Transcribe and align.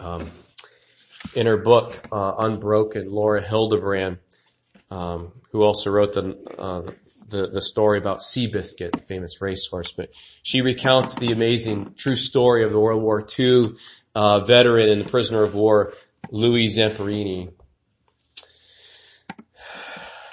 Um, 0.00 0.30
in 1.34 1.46
her 1.46 1.56
book, 1.56 1.96
uh, 2.12 2.32
Unbroken, 2.38 3.10
Laura 3.10 3.42
Hillenbrand, 3.42 4.18
um, 4.90 5.32
who 5.52 5.62
also 5.62 5.90
wrote 5.90 6.14
the, 6.14 6.36
uh, 6.58 6.82
the, 7.28 7.48
the 7.48 7.60
story 7.60 7.98
about 7.98 8.20
Seabiscuit, 8.20 8.92
the 8.92 9.02
famous 9.06 9.40
racehorse, 9.40 9.92
but 9.92 10.10
she 10.42 10.60
recounts 10.60 11.16
the 11.16 11.32
amazing 11.32 11.94
true 11.96 12.16
story 12.16 12.64
of 12.64 12.72
the 12.72 12.80
World 12.80 13.02
War 13.02 13.24
II 13.38 13.74
uh, 14.14 14.40
veteran 14.40 14.88
and 14.88 15.08
prisoner 15.08 15.42
of 15.42 15.54
war, 15.54 15.92
Louis 16.30 16.76
Zamperini. 16.76 17.52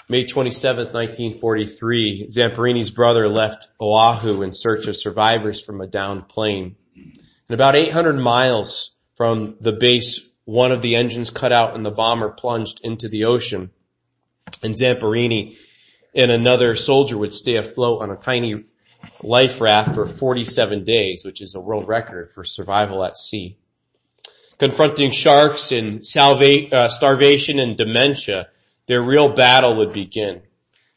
May 0.07 0.25
27th, 0.25 0.93
1943, 0.93 2.27
Zamperini's 2.27 2.91
brother 2.91 3.27
left 3.27 3.68
Oahu 3.82 4.43
in 4.43 4.52
search 4.52 4.88
of 4.88 4.95
survivors 4.95 5.63
from 5.63 5.82
a 5.82 5.88
downed 5.88 6.29
plane. 6.29 6.75
And 6.95 7.54
about 7.54 7.75
800 7.75 8.13
miles 8.13 8.95
from 9.16 9.55
the 9.59 9.71
base, 9.71 10.21
one 10.45 10.71
of 10.71 10.81
the 10.81 10.95
engines 10.95 11.30
cut 11.30 11.52
out 11.52 11.76
and 11.76 11.85
the 11.85 11.91
bomber 11.91 12.30
plunged 12.30 12.81
into 12.84 13.09
the 13.09 13.26
ocean. 13.26 13.71
And 14.62 14.76
Zamperini 14.76 15.57
and 16.13 16.31
another 16.31 16.76
soldier 16.76 17.17
would 17.17 17.34
stay 17.34 17.55
afloat 17.55 18.02
on 18.02 18.12
a 18.12 18.16
tiny 18.16 18.63
life 19.23 19.62
raft 19.62 19.95
for 19.95 20.05
47 20.05 20.84
days, 20.84 21.23
which 21.26 21.41
is 21.41 21.55
a 21.55 21.62
world 21.62 21.88
record 21.88 22.30
for 22.30 22.43
survival 22.43 23.04
at 23.04 23.17
sea. 23.17 23.57
Confronting 24.57 25.12
sharks 25.12 25.71
and 25.71 26.05
salva- 26.05 26.73
uh, 26.73 26.88
starvation 26.88 27.59
and 27.59 27.76
dementia, 27.76 28.48
their 28.88 29.02
real 29.02 29.29
battle 29.29 29.77
would 29.77 29.91
begin. 29.91 30.41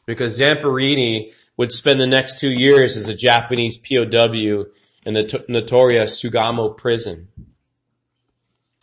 Because 0.06 0.38
Zamperini 0.38 1.32
would 1.56 1.72
spend 1.72 1.98
the 1.98 2.06
next 2.06 2.38
two 2.38 2.50
years 2.50 2.96
as 2.96 3.08
a 3.08 3.14
Japanese 3.14 3.78
POW 3.78 4.66
in 5.04 5.14
the 5.14 5.24
t- 5.24 5.38
notorious 5.48 6.22
Sugamo 6.22 6.76
prison. 6.76 7.28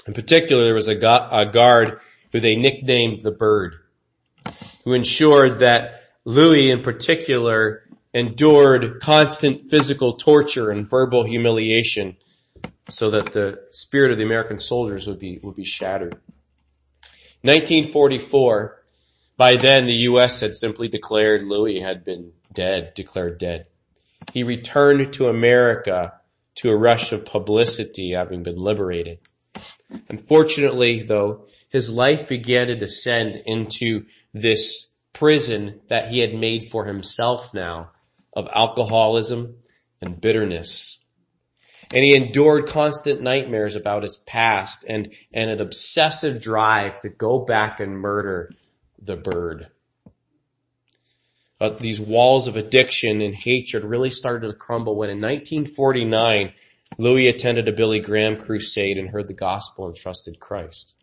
In 0.08 0.14
particular, 0.14 0.66
there 0.66 0.74
was 0.74 0.88
a, 0.88 0.96
gu- 0.96 1.28
a 1.32 1.46
guard 1.46 2.00
who 2.32 2.40
they 2.40 2.56
nicknamed 2.56 3.24
the 3.24 3.32
Bird, 3.32 3.76
who 4.84 4.94
ensured 4.94 5.60
that 5.60 6.02
Louis 6.26 6.72
in 6.72 6.82
particular 6.82 7.84
endured 8.14 9.00
constant 9.02 9.70
physical 9.70 10.14
torture 10.14 10.72
and 10.72 10.90
verbal 10.90 11.24
humiliation 11.24 12.18
so 12.88 13.10
that 13.10 13.32
the 13.32 13.62
spirit 13.72 14.12
of 14.12 14.18
the 14.18 14.24
American 14.24 14.60
soldiers 14.60 15.08
would 15.08 15.20
be, 15.20 15.40
would 15.42 15.56
be 15.56 15.66
shattered. 15.66 16.16
1944, 17.42 18.84
by 19.38 19.56
then 19.56 19.86
the 19.86 19.94
U.S. 19.94 20.40
had 20.40 20.56
simply 20.56 20.88
declared 20.88 21.44
Louis 21.44 21.80
had 21.80 22.04
been 22.04 22.32
dead, 22.54 22.94
declared 22.96 23.38
dead. 23.38 23.68
He 24.34 24.44
returned 24.44 25.14
to 25.14 25.28
America 25.28 26.14
to 26.56 26.72
a 26.72 26.76
rush 26.76 27.12
of 27.12 27.26
publicity 27.26 28.12
having 28.12 28.44
been 28.44 28.58
liberated. 28.58 29.20
Unfortunately 30.10 31.02
though, 31.04 31.48
his 31.70 31.90
life 31.90 32.28
began 32.28 32.68
to 32.68 32.76
descend 32.76 33.42
into 33.46 34.06
this 34.34 34.94
prison 35.14 35.82
that 35.88 36.10
he 36.10 36.20
had 36.20 36.34
made 36.34 36.64
for 36.72 36.86
himself 36.86 37.54
now 37.54 37.92
of 38.34 38.48
alcoholism 38.54 39.56
and 40.02 40.20
bitterness. 40.20 41.00
And 41.94 42.04
he 42.04 42.16
endured 42.16 42.68
constant 42.68 43.22
nightmares 43.22 43.76
about 43.76 44.04
his 44.04 44.18
past 44.18 44.86
and, 44.88 45.14
and 45.34 45.50
an 45.50 45.62
obsessive 45.62 46.42
drive 46.42 47.00
to 47.00 47.10
go 47.10 47.40
back 47.46 47.80
and 47.80 48.00
murder 48.00 48.52
the 49.02 49.16
bird. 49.16 49.68
But 51.58 51.80
these 51.80 52.02
walls 52.02 52.48
of 52.48 52.58
addiction 52.58 53.22
and 53.22 53.34
hatred 53.34 53.84
really 53.84 54.12
started 54.12 54.48
to 54.48 54.54
crumble 54.54 54.96
when 54.96 55.10
in 55.10 55.22
1949, 55.22 56.54
Louis 56.98 57.28
attended 57.28 57.68
a 57.68 57.74
Billy 57.74 58.00
Graham 58.00 58.38
crusade 58.38 58.98
and 58.98 59.10
heard 59.10 59.28
the 59.28 59.34
gospel 59.34 59.88
and 59.88 59.96
trusted 59.96 60.40
Christ. 60.40 60.96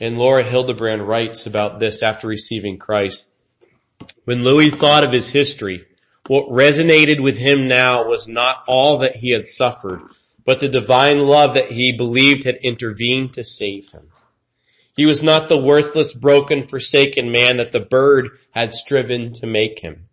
And 0.00 0.18
Laura 0.18 0.44
Hillenbrand 0.44 1.06
writes 1.06 1.46
about 1.46 1.78
this 1.78 2.02
after 2.02 2.28
receiving 2.28 2.78
Christ. 2.78 3.30
When 4.24 4.44
Louis 4.44 4.70
thought 4.70 5.04
of 5.04 5.12
his 5.12 5.30
history, 5.30 5.84
what 6.26 6.48
resonated 6.48 7.20
with 7.20 7.38
him 7.38 7.66
now 7.66 8.06
was 8.06 8.28
not 8.28 8.62
all 8.68 8.98
that 8.98 9.16
he 9.16 9.30
had 9.30 9.46
suffered, 9.46 10.02
but 10.44 10.60
the 10.60 10.68
divine 10.68 11.18
love 11.18 11.54
that 11.54 11.72
he 11.72 11.92
believed 11.92 12.44
had 12.44 12.56
intervened 12.62 13.34
to 13.34 13.44
save 13.44 13.90
him. 13.90 14.10
He 14.96 15.06
was 15.06 15.22
not 15.22 15.48
the 15.48 15.56
worthless, 15.56 16.12
broken, 16.12 16.66
forsaken 16.66 17.30
man 17.30 17.56
that 17.56 17.70
the 17.70 17.80
bird 17.80 18.30
had 18.50 18.74
striven 18.74 19.32
to 19.34 19.46
make 19.46 19.78
him. 19.78 20.07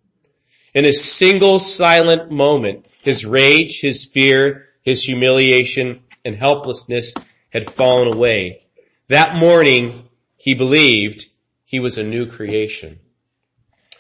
In 0.76 0.84
a 0.84 0.92
single 0.92 1.58
silent 1.58 2.32
moment, 2.32 2.86
his 3.02 3.26
rage, 3.26 3.80
his 3.80 4.04
fear, 4.04 4.68
his 4.82 5.02
humiliation, 5.06 6.02
and 6.26 6.36
helplessness 6.36 7.14
had 7.50 7.72
fallen 7.72 8.14
away. 8.14 8.68
That 9.08 9.38
morning, 9.38 10.10
he 10.36 10.54
believed 10.54 11.28
he 11.64 11.80
was 11.80 11.98
a 11.98 12.04
new 12.04 12.28
creation. 12.28 13.00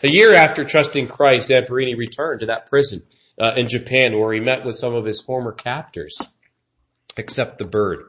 A 0.03 0.09
year 0.09 0.33
after 0.33 0.65
trusting 0.65 1.07
Christ, 1.07 1.49
Zamperini 1.49 1.95
returned 1.95 2.41
to 2.41 2.47
that 2.47 2.65
prison 2.65 3.03
uh, 3.39 3.53
in 3.55 3.69
Japan 3.69 4.19
where 4.19 4.33
he 4.33 4.41
met 4.41 4.65
with 4.65 4.75
some 4.75 4.93
of 4.93 5.05
his 5.05 5.21
former 5.21 5.53
captors, 5.53 6.19
except 7.15 7.57
the 7.57 7.63
bird. 7.63 8.03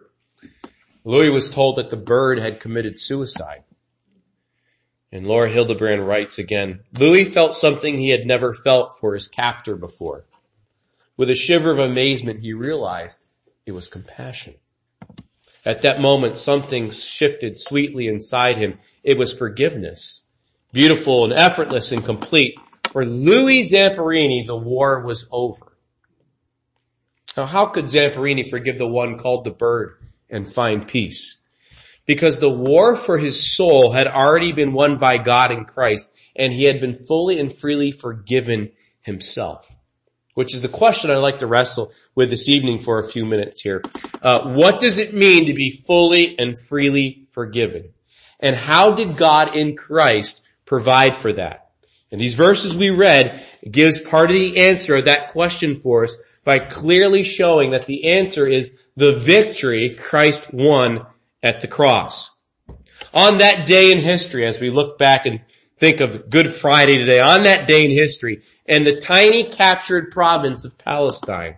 Louis 1.04 1.30
was 1.30 1.50
told 1.50 1.76
that 1.76 1.90
the 1.90 1.96
bird 1.96 2.40
had 2.40 2.58
committed 2.58 2.98
suicide. 2.98 3.62
And 5.12 5.26
Laura 5.26 5.48
Hillenbrand 5.48 6.06
writes 6.06 6.38
again, 6.38 6.80
Louis 6.98 7.24
felt 7.24 7.54
something 7.54 7.96
he 7.96 8.10
had 8.10 8.26
never 8.26 8.52
felt 8.52 8.92
for 9.00 9.14
his 9.14 9.28
captor 9.28 9.76
before. 9.76 10.26
With 11.16 11.30
a 11.30 11.34
shiver 11.34 11.70
of 11.70 11.78
amazement, 11.78 12.42
he 12.42 12.52
realized 12.52 13.24
it 13.64 13.72
was 13.72 13.88
compassion. 13.88 14.54
At 15.64 15.82
that 15.82 16.00
moment, 16.00 16.38
something 16.38 16.90
shifted 16.90 17.58
sweetly 17.58 18.06
inside 18.06 18.56
him. 18.56 18.78
It 19.02 19.18
was 19.18 19.32
forgiveness. 19.32 20.30
Beautiful 20.72 21.24
and 21.24 21.32
effortless 21.32 21.90
and 21.90 22.04
complete. 22.04 22.58
For 22.90 23.04
Louis 23.04 23.70
Zamperini, 23.70 24.46
the 24.46 24.56
war 24.56 25.00
was 25.00 25.28
over. 25.32 25.76
Now 27.36 27.46
how 27.46 27.66
could 27.66 27.86
Zamperini 27.86 28.48
forgive 28.48 28.78
the 28.78 28.86
one 28.86 29.18
called 29.18 29.44
the 29.44 29.50
bird 29.50 29.96
and 30.30 30.50
find 30.50 30.86
peace. 30.86 31.42
Because 32.06 32.38
the 32.38 32.50
war 32.50 32.96
for 32.96 33.18
his 33.18 33.54
soul 33.54 33.90
had 33.90 34.06
already 34.06 34.52
been 34.52 34.72
won 34.72 34.98
by 34.98 35.18
God 35.18 35.50
in 35.50 35.64
Christ 35.64 36.16
and 36.36 36.52
he 36.52 36.64
had 36.64 36.80
been 36.80 36.94
fully 36.94 37.40
and 37.40 37.52
freely 37.52 37.90
forgiven 37.90 38.70
himself. 39.00 39.74
Which 40.34 40.54
is 40.54 40.62
the 40.62 40.68
question 40.68 41.10
I'd 41.10 41.16
like 41.16 41.38
to 41.38 41.46
wrestle 41.46 41.92
with 42.14 42.30
this 42.30 42.48
evening 42.48 42.78
for 42.78 42.98
a 42.98 43.08
few 43.08 43.24
minutes 43.24 43.62
here. 43.62 43.82
Uh, 44.22 44.50
what 44.50 44.80
does 44.80 44.98
it 44.98 45.14
mean 45.14 45.46
to 45.46 45.54
be 45.54 45.70
fully 45.70 46.38
and 46.38 46.54
freely 46.68 47.26
forgiven? 47.30 47.90
And 48.38 48.54
how 48.54 48.92
did 48.92 49.16
God 49.16 49.56
in 49.56 49.76
Christ 49.76 50.46
provide 50.66 51.16
for 51.16 51.32
that? 51.32 51.70
And 52.12 52.20
these 52.20 52.34
verses 52.34 52.76
we 52.76 52.90
read 52.90 53.42
gives 53.68 53.98
part 53.98 54.30
of 54.30 54.36
the 54.36 54.58
answer 54.68 54.96
of 54.96 55.06
that 55.06 55.32
question 55.32 55.74
for 55.74 56.04
us 56.04 56.16
by 56.44 56.58
clearly 56.58 57.24
showing 57.24 57.70
that 57.70 57.86
the 57.86 58.12
answer 58.12 58.46
is 58.46 58.86
the 58.94 59.14
victory 59.14 59.90
Christ 59.94 60.52
won 60.52 61.06
at 61.46 61.60
the 61.60 61.68
cross. 61.68 62.30
On 63.14 63.38
that 63.38 63.66
day 63.66 63.92
in 63.92 63.98
history, 63.98 64.44
as 64.44 64.60
we 64.60 64.70
look 64.70 64.98
back 64.98 65.26
and 65.26 65.42
think 65.78 66.00
of 66.00 66.28
Good 66.28 66.52
Friday 66.52 66.98
today, 66.98 67.20
on 67.20 67.44
that 67.44 67.66
day 67.66 67.84
in 67.84 67.90
history, 67.90 68.40
in 68.66 68.84
the 68.84 68.96
tiny 68.96 69.44
captured 69.44 70.10
province 70.10 70.64
of 70.64 70.78
Palestine, 70.78 71.56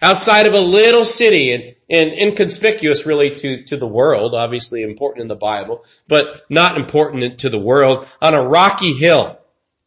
outside 0.00 0.46
of 0.46 0.54
a 0.54 0.60
little 0.60 1.04
city 1.04 1.52
and, 1.52 1.74
and 1.90 2.12
inconspicuous 2.12 3.06
really 3.06 3.34
to, 3.36 3.64
to 3.64 3.76
the 3.76 3.86
world, 3.86 4.34
obviously 4.34 4.82
important 4.82 5.22
in 5.22 5.28
the 5.28 5.34
Bible, 5.34 5.84
but 6.08 6.44
not 6.48 6.76
important 6.76 7.40
to 7.40 7.50
the 7.50 7.58
world, 7.58 8.06
on 8.22 8.34
a 8.34 8.42
rocky 8.42 8.92
hill 8.92 9.38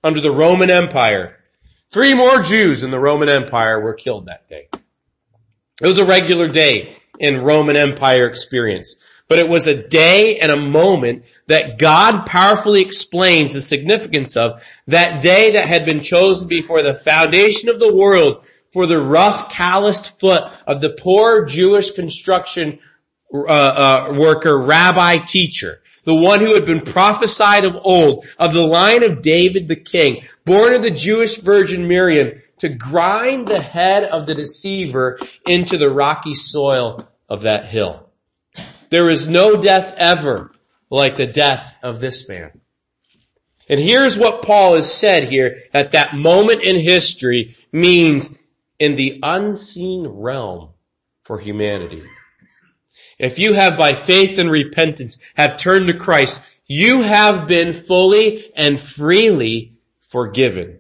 under 0.03 0.19
the 0.19 0.31
Roman 0.31 0.69
Empire, 0.69 1.38
Three 1.90 2.13
more 2.13 2.41
Jews 2.41 2.84
in 2.84 2.91
the 2.91 3.00
Roman 3.00 3.30
Empire 3.30 3.80
were 3.80 3.94
killed 3.94 4.25
that 4.25 4.50
day. 4.50 4.68
It 5.81 5.88
was 5.88 5.97
a 5.97 6.06
regular 6.06 6.50
day 6.50 6.97
in 7.18 7.44
Roman 7.44 7.78
Empire 7.78 8.27
experience, 8.27 9.01
but 9.27 9.39
it 9.39 9.50
was 9.50 9.68
a 9.68 9.88
day 9.88 10.39
and 10.39 10.51
a 10.51 10.57
moment 10.57 11.25
that 11.47 11.77
God 11.77 12.25
powerfully 12.25 12.81
explains 12.81 13.53
the 13.53 13.62
significance 13.62 14.35
of 14.35 14.63
that 14.88 15.21
day 15.21 15.51
that 15.51 15.68
had 15.68 15.85
been 15.85 16.01
chosen 16.01 16.47
before 16.47 16.83
the 16.83 16.94
foundation 16.94 17.69
of 17.69 17.79
the 17.79 17.94
world 17.94 18.45
for 18.71 18.85
the 18.85 19.00
rough 19.00 19.50
calloused 19.50 20.19
foot 20.19 20.50
of 20.65 20.81
the 20.81 20.89
poor 20.89 21.45
Jewish 21.45 21.91
construction 21.91 22.79
uh, 23.33 23.47
uh, 23.47 24.13
worker, 24.18 24.57
rabbi, 24.57 25.18
teacher 25.18 25.81
the 26.07 26.15
one 26.15 26.39
who 26.39 26.53
had 26.53 26.65
been 26.65 26.79
prophesied 26.79 27.65
of 27.65 27.77
old, 27.83 28.25
of 28.39 28.53
the 28.53 28.62
line 28.62 29.03
of 29.03 29.21
David 29.21 29.68
the 29.68 29.75
king, 29.75 30.21
born 30.45 30.74
of 30.74 30.81
the 30.81 30.89
Jewish 30.89 31.35
virgin 31.35 31.89
Miriam, 31.89 32.31
to 32.59 32.69
grind 32.69 33.45
the 33.45 33.59
head 33.59 34.06
of 34.06 34.25
the 34.25 34.33
deceiver 34.33 35.19
into 35.45 35.77
the 35.77 35.89
rocky 35.89 36.33
soil 36.33 37.06
of 37.27 37.41
that 37.41 37.65
hill. 37.65 38.06
There 38.89 39.10
is 39.10 39.28
no 39.28 39.62
death 39.62 39.94
ever 39.98 40.51
like 40.89 41.16
the 41.16 41.28
death 41.28 41.75
of 41.84 42.00
this 42.00 42.30
man. 42.30 42.62
And 43.69 43.80
here's 43.80 44.18
what 44.18 44.44
Paul 44.44 44.75
has 44.75 44.92
said 44.92 45.25
here 45.25 45.57
at 45.74 45.92
that 45.92 46.16
moment 46.16 46.63
in 46.63 46.80
history 46.80 47.54
means 47.72 48.38
in 48.80 48.95
the 48.95 49.19
unseen 49.22 50.07
realm 50.07 50.69
for 51.22 51.39
humanity. 51.39 52.04
If 53.19 53.39
you 53.39 53.54
have 53.54 53.78
by 53.78 53.94
faith 53.94 54.38
and 54.38 54.50
repentance 54.50 55.19
have 55.36 55.57
turned 55.57 55.88
to 55.88 55.94
Christ, 55.94 56.39
you 56.68 57.01
have 57.01 57.48
been 57.48 57.74
fully 57.74 58.51
and 58.56 58.80
freely 58.80 59.74
forgiven. 60.00 60.80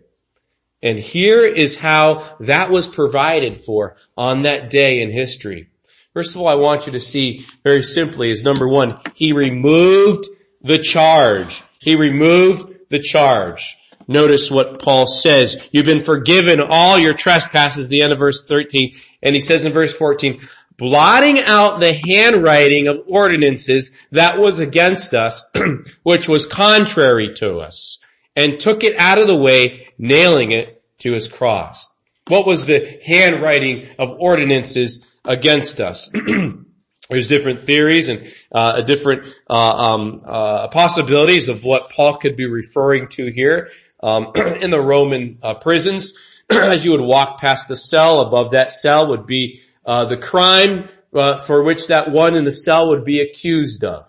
And 0.81 0.99
here 0.99 1.43
is 1.43 1.77
how 1.77 2.37
that 2.39 2.69
was 2.69 2.87
provided 2.87 3.57
for 3.57 3.97
on 4.15 4.43
that 4.43 4.69
day 4.69 5.01
in 5.01 5.09
history. 5.09 5.69
First 6.17 6.35
of 6.35 6.41
all, 6.41 6.49
I 6.49 6.55
want 6.55 6.87
you 6.87 6.93
to 6.93 6.99
see 6.99 7.45
very 7.63 7.83
simply 7.83 8.31
is 8.31 8.43
number 8.43 8.67
one, 8.67 8.97
he 9.13 9.33
removed 9.33 10.25
the 10.63 10.79
charge. 10.79 11.61
He 11.79 11.95
removed 11.95 12.89
the 12.89 12.97
charge. 12.97 13.77
Notice 14.07 14.49
what 14.49 14.81
Paul 14.81 15.05
says. 15.05 15.69
You've 15.71 15.85
been 15.85 16.01
forgiven 16.01 16.59
all 16.59 16.97
your 16.97 17.13
trespasses, 17.13 17.87
the 17.87 18.01
end 18.01 18.13
of 18.13 18.17
verse 18.17 18.47
13. 18.47 18.95
And 19.21 19.35
he 19.35 19.39
says 19.39 19.63
in 19.63 19.73
verse 19.73 19.95
14, 19.95 20.39
blotting 20.75 21.37
out 21.37 21.79
the 21.79 21.93
handwriting 21.93 22.87
of 22.87 23.03
ordinances 23.05 23.95
that 24.09 24.39
was 24.39 24.59
against 24.59 25.13
us, 25.13 25.45
which 26.01 26.27
was 26.27 26.47
contrary 26.47 27.35
to 27.35 27.59
us, 27.59 27.99
and 28.35 28.59
took 28.59 28.83
it 28.83 28.97
out 28.97 29.19
of 29.19 29.27
the 29.27 29.37
way, 29.37 29.87
nailing 29.99 30.49
it 30.49 30.81
to 31.01 31.13
his 31.13 31.27
cross. 31.27 31.93
What 32.27 32.47
was 32.47 32.65
the 32.65 32.99
handwriting 33.05 33.87
of 33.99 34.17
ordinances 34.19 35.13
against 35.27 35.79
us? 35.79 36.11
There's 37.09 37.27
different 37.27 37.61
theories 37.61 38.09
and 38.09 38.33
uh, 38.51 38.81
different 38.81 39.33
uh, 39.49 39.93
um, 39.93 40.19
uh, 40.25 40.67
possibilities 40.67 41.47
of 41.47 41.63
what 41.63 41.89
Paul 41.89 42.17
could 42.17 42.35
be 42.35 42.45
referring 42.45 43.07
to 43.09 43.31
here. 43.31 43.69
Um, 44.01 44.33
in 44.61 44.71
the 44.71 44.81
Roman 44.81 45.39
uh, 45.41 45.53
prisons, 45.55 46.13
as 46.51 46.83
you 46.83 46.91
would 46.91 47.01
walk 47.01 47.39
past 47.39 47.67
the 47.67 47.75
cell, 47.75 48.21
above 48.21 48.51
that 48.51 48.71
cell 48.71 49.07
would 49.09 49.25
be 49.25 49.61
uh, 49.85 50.05
the 50.05 50.17
crime 50.17 50.89
uh, 51.13 51.37
for 51.37 51.63
which 51.63 51.87
that 51.87 52.11
one 52.11 52.35
in 52.35 52.43
the 52.43 52.51
cell 52.51 52.89
would 52.89 53.05
be 53.05 53.21
accused 53.21 53.83
of, 53.83 54.05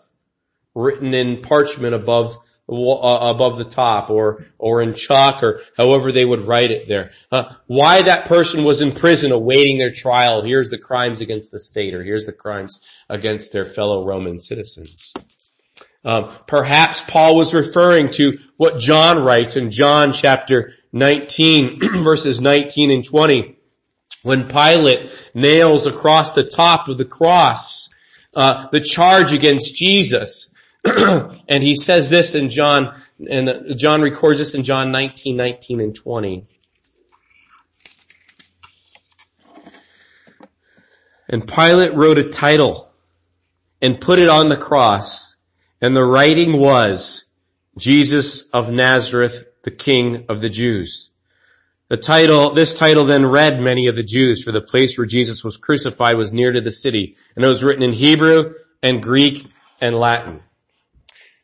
written 0.75 1.15
in 1.15 1.41
parchment 1.41 1.95
above 1.95 2.37
above 2.69 3.57
the 3.57 3.65
top 3.65 4.11
or, 4.11 4.45
or 4.59 4.83
in 4.83 4.95
chalk 4.95 5.43
or 5.43 5.63
however 5.77 6.13
they 6.13 6.25
would 6.25 6.43
write 6.43 6.71
it 6.71 6.87
there. 6.87 7.11
Uh, 7.33 7.53
why 7.67 8.03
that 8.03 8.27
person 8.27 8.63
was 8.63 8.81
in 8.83 8.93
prison 8.93 9.33
awaiting 9.33 9.79
their 9.79 9.91
trial. 9.91 10.43
Here's 10.43 10.69
the 10.69 10.79
crimes 10.79 11.21
against 11.21 11.51
the 11.51 11.61
state 11.61 11.95
or 11.95 12.03
here's 12.03 12.27
the 12.27 12.33
crimes 12.33 12.87
against 13.09 13.53
their 13.53 13.65
fellow 13.65 14.05
Roman 14.05 14.39
citizens. 14.39 15.15
Um, 16.05 16.31
perhaps 16.47 17.03
Paul 17.03 17.37
was 17.37 17.55
referring 17.55 18.11
to 18.13 18.39
what 18.57 18.79
John 18.79 19.25
writes 19.25 19.57
in 19.57 19.71
John 19.71 20.13
chapter 20.13 20.75
19 20.93 21.81
verses 22.03 22.41
19 22.41 22.91
and 22.91 23.05
20 23.05 23.57
when 24.23 24.49
Pilate 24.49 25.11
nails 25.35 25.87
across 25.87 26.35
the 26.35 26.45
top 26.45 26.89
of 26.89 26.99
the 26.99 27.05
cross 27.05 27.89
uh, 28.35 28.69
the 28.71 28.81
charge 28.81 29.33
against 29.33 29.75
Jesus 29.75 30.55
and 31.49 31.63
he 31.63 31.75
says 31.75 32.11
this 32.11 32.35
in 32.35 32.51
John, 32.51 32.95
and 33.31 33.77
John 33.77 34.03
records 34.03 34.39
this 34.39 34.55
in 34.55 34.63
John 34.63 34.93
19, 34.93 35.37
19 35.37 35.81
and 35.81 35.95
20. 35.95 36.45
And 41.29 41.47
Pilate 41.47 41.95
wrote 41.95 42.19
a 42.19 42.29
title 42.29 42.91
and 43.83 44.01
put 44.01 44.19
it 44.19 44.29
on 44.29 44.49
the 44.49 44.57
cross, 44.57 45.37
and 45.81 45.95
the 45.95 46.05
writing 46.05 46.59
was, 46.59 47.27
Jesus 47.77 48.49
of 48.51 48.73
Nazareth, 48.73 49.45
the 49.63 49.71
King 49.71 50.25
of 50.29 50.41
the 50.41 50.49
Jews. 50.49 51.11
The 51.89 51.97
title, 51.97 52.51
this 52.51 52.75
title 52.75 53.05
then 53.05 53.25
read 53.25 53.61
many 53.61 53.87
of 53.87 53.97
the 53.97 54.03
Jews, 54.03 54.43
for 54.43 54.53
the 54.53 54.61
place 54.61 54.99
where 54.99 55.07
Jesus 55.07 55.45
was 55.45 55.57
crucified 55.57 56.17
was 56.17 56.35
near 56.35 56.53
to 56.53 56.61
the 56.61 56.71
city, 56.71 57.17
and 57.37 57.45
it 57.45 57.49
was 57.49 57.65
written 57.65 57.83
in 57.83 57.93
Hebrew 57.93 58.55
and 58.83 59.03
Greek 59.03 59.47
and 59.81 59.99
Latin. 59.99 60.41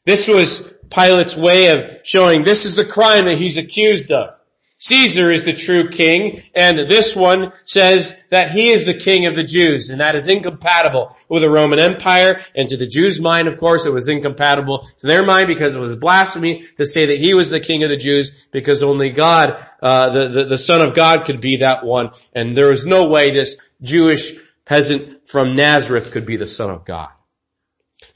This 0.04 0.28
was 0.28 0.72
Pilate's 0.90 1.36
way 1.36 1.68
of 1.68 2.00
showing 2.04 2.42
this 2.42 2.64
is 2.64 2.76
the 2.76 2.84
crime 2.84 3.24
that 3.24 3.38
he's 3.38 3.56
accused 3.56 4.12
of. 4.12 4.38
Caesar 4.78 5.30
is 5.30 5.44
the 5.44 5.54
true 5.54 5.88
king, 5.88 6.42
and 6.54 6.78
this 6.80 7.16
one 7.16 7.52
says 7.64 8.26
that 8.28 8.50
he 8.50 8.68
is 8.68 8.84
the 8.84 8.92
king 8.92 9.24
of 9.24 9.34
the 9.34 9.42
Jews, 9.42 9.88
and 9.88 10.00
that 10.00 10.14
is 10.14 10.28
incompatible 10.28 11.16
with 11.30 11.40
the 11.40 11.48
Roman 11.48 11.78
Empire, 11.78 12.42
and 12.54 12.68
to 12.68 12.76
the 12.76 12.86
Jews' 12.86 13.18
mind, 13.18 13.48
of 13.48 13.58
course, 13.58 13.86
it 13.86 13.92
was 13.94 14.08
incompatible 14.08 14.86
to 14.98 15.06
their 15.06 15.22
mind 15.22 15.48
because 15.48 15.74
it 15.74 15.80
was 15.80 15.96
blasphemy 15.96 16.64
to 16.76 16.84
say 16.84 17.06
that 17.06 17.18
he 17.18 17.32
was 17.32 17.48
the 17.48 17.60
king 17.60 17.82
of 17.82 17.88
the 17.88 17.96
Jews, 17.96 18.46
because 18.52 18.82
only 18.82 19.08
God, 19.08 19.64
uh, 19.80 20.10
the, 20.10 20.28
the, 20.28 20.44
the 20.44 20.58
Son 20.58 20.82
of 20.82 20.94
God 20.94 21.24
could 21.24 21.40
be 21.40 21.56
that 21.58 21.86
one, 21.86 22.10
and 22.34 22.54
there 22.54 22.68
was 22.68 22.86
no 22.86 23.08
way 23.08 23.30
this 23.30 23.56
Jewish 23.80 24.34
peasant 24.66 25.26
from 25.26 25.56
Nazareth 25.56 26.10
could 26.10 26.26
be 26.26 26.36
the 26.36 26.46
Son 26.46 26.68
of 26.68 26.84
God. 26.84 27.08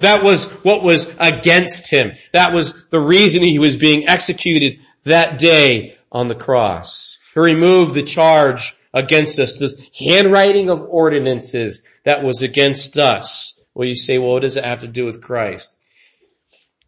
That 0.01 0.23
was 0.23 0.49
what 0.65 0.83
was 0.83 1.13
against 1.19 1.93
him. 1.93 2.13
That 2.33 2.53
was 2.53 2.89
the 2.89 3.01
reason 3.01 3.43
he 3.43 3.59
was 3.59 3.77
being 3.77 4.07
executed 4.07 4.79
that 5.05 5.39
day 5.39 5.99
on 6.13 6.29
the 6.29 6.35
cross. 6.35 7.19
To 7.35 7.41
remove 7.41 7.95
the 7.95 8.03
charge 8.03 8.75
against 8.95 9.41
us, 9.41 9.57
this 9.57 9.89
handwriting 9.99 10.71
of 10.71 10.83
ordinances 10.89 11.87
that 12.05 12.23
was 12.23 12.43
against 12.43 12.97
us. 12.97 13.67
Well, 13.75 13.89
you 13.89 13.95
say, 13.95 14.19
well, 14.19 14.31
what 14.31 14.43
does 14.43 14.57
it 14.57 14.65
have 14.65 14.81
to 14.81 14.89
do 14.89 15.05
with 15.07 15.23
Christ? 15.23 15.79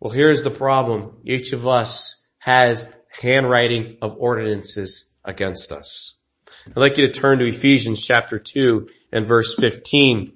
Well, 0.01 0.13
here's 0.13 0.45
the 0.45 0.51
problem. 0.51 1.19
Each 1.25 1.53
of 1.53 1.67
us 1.67 2.29
has 2.39 2.95
handwriting 3.21 3.99
of 4.01 4.17
ordinances 4.19 5.13
against 5.25 5.73
us. 5.73 6.17
I'd 6.67 6.77
like 6.77 6.97
you 6.97 7.07
to 7.07 7.13
turn 7.13 7.39
to 7.39 7.47
Ephesians 7.47 8.05
chapter 8.05 8.39
2 8.39 8.89
and 9.13 9.27
verse 9.27 9.55
15 9.55 10.33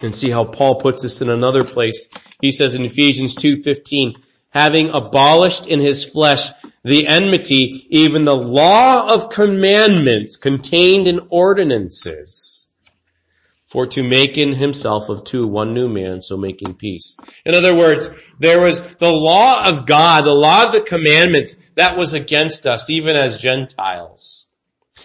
and 0.00 0.14
see 0.14 0.30
how 0.30 0.44
Paul 0.44 0.76
puts 0.76 1.02
this 1.02 1.20
in 1.20 1.28
another 1.28 1.62
place. 1.62 2.08
He 2.40 2.52
says 2.52 2.74
in 2.74 2.84
Ephesians 2.84 3.36
2.15, 3.36 4.14
having 4.50 4.90
abolished 4.90 5.66
in 5.66 5.80
his 5.80 6.04
flesh 6.04 6.50
the 6.84 7.06
enmity, 7.06 7.86
even 7.90 8.24
the 8.24 8.36
law 8.36 9.12
of 9.12 9.30
commandments 9.30 10.36
contained 10.36 11.06
in 11.06 11.20
ordinances, 11.28 12.66
for 13.66 13.86
to 13.86 14.02
make 14.02 14.38
in 14.38 14.54
himself 14.54 15.10
of 15.10 15.24
two 15.24 15.46
one 15.46 15.74
new 15.74 15.88
man, 15.88 16.22
so 16.22 16.36
making 16.36 16.74
peace. 16.74 17.18
In 17.44 17.54
other 17.54 17.74
words, 17.74 18.08
there 18.38 18.60
was 18.60 18.96
the 18.96 19.12
law 19.12 19.68
of 19.68 19.84
God, 19.84 20.24
the 20.24 20.32
law 20.32 20.66
of 20.66 20.72
the 20.72 20.80
commandments, 20.80 21.56
that 21.74 21.96
was 21.96 22.14
against 22.14 22.66
us, 22.66 22.88
even 22.88 23.16
as 23.16 23.42
Gentiles. 23.42 24.46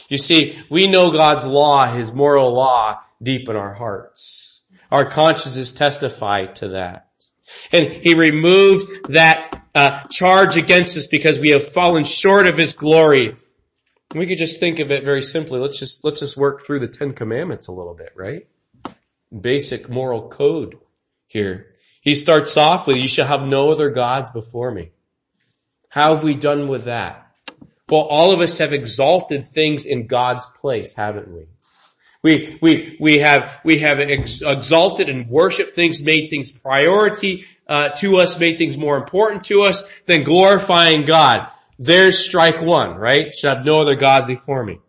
You 0.08 0.18
see, 0.18 0.62
we 0.70 0.88
know 0.88 1.12
God's 1.12 1.46
law, 1.46 1.92
His 1.92 2.14
moral 2.14 2.54
law, 2.54 3.00
deep 3.22 3.50
in 3.50 3.56
our 3.56 3.74
hearts. 3.74 4.43
Our 4.94 5.06
consciences 5.06 5.74
testify 5.74 6.46
to 6.46 6.68
that. 6.70 7.08
And 7.72 7.92
he 7.92 8.14
removed 8.14 9.12
that 9.12 9.64
uh, 9.74 10.02
charge 10.12 10.56
against 10.56 10.96
us 10.96 11.08
because 11.08 11.40
we 11.40 11.50
have 11.50 11.68
fallen 11.74 12.04
short 12.04 12.46
of 12.46 12.60
his 12.60 12.74
glory. 12.74 13.36
We 14.14 14.28
could 14.28 14.38
just 14.38 14.60
think 14.60 14.78
of 14.78 14.92
it 14.92 15.04
very 15.04 15.24
simply. 15.24 15.60
Let's 15.60 15.80
just, 15.80 16.06
let's 16.06 16.20
just 16.20 16.38
work 16.38 16.62
through 16.62 16.80
the 16.80 16.88
Ten 16.88 17.14
Commandments 17.14 17.68
a 17.68 17.72
little 17.72 17.96
bit, 17.96 18.12
right? 18.16 18.46
Basic 19.42 19.90
moral 19.90 20.30
code 20.30 20.78
here. 21.26 21.74
He 22.02 22.14
starts 22.14 22.56
off 22.56 22.86
with, 22.86 22.98
you 22.98 23.08
shall 23.08 23.26
have 23.26 23.42
no 23.42 23.72
other 23.72 23.90
gods 23.90 24.30
before 24.30 24.70
me. 24.70 24.92
How 25.90 26.14
have 26.14 26.24
we 26.24 26.36
done 26.36 26.68
with 26.68 26.86
that? 26.86 27.32
Well, 27.90 28.02
all 28.02 28.32
of 28.32 28.42
us 28.42 28.60
have 28.60 28.74
exalted 28.74 29.44
things 29.44 29.88
in 29.88 30.06
God's 30.06 30.46
place, 30.62 30.94
haven't 30.94 31.34
we? 31.34 31.48
We, 32.24 32.58
we, 32.62 32.96
we 33.00 33.20
have, 33.20 33.60
we 33.66 33.80
have 33.80 34.00
ex- 34.00 34.42
exalted 34.42 35.10
and 35.10 35.28
worshiped 35.28 35.76
things, 35.76 36.02
made 36.02 36.30
things 36.30 36.54
priority, 36.54 37.44
uh, 37.68 37.90
to 37.90 38.18
us, 38.18 38.40
made 38.40 38.58
things 38.58 38.78
more 38.78 38.98
important 38.98 39.44
to 39.46 39.64
us 39.64 40.02
than 40.02 40.24
glorifying 40.24 41.04
God. 41.04 41.50
There's 41.78 42.26
strike 42.26 42.62
one, 42.62 42.96
right? 42.96 43.36
Should 43.36 43.58
have 43.58 43.66
no 43.66 43.82
other 43.82 43.96
gods 43.96 44.28
before 44.28 44.64
me. 44.64 44.80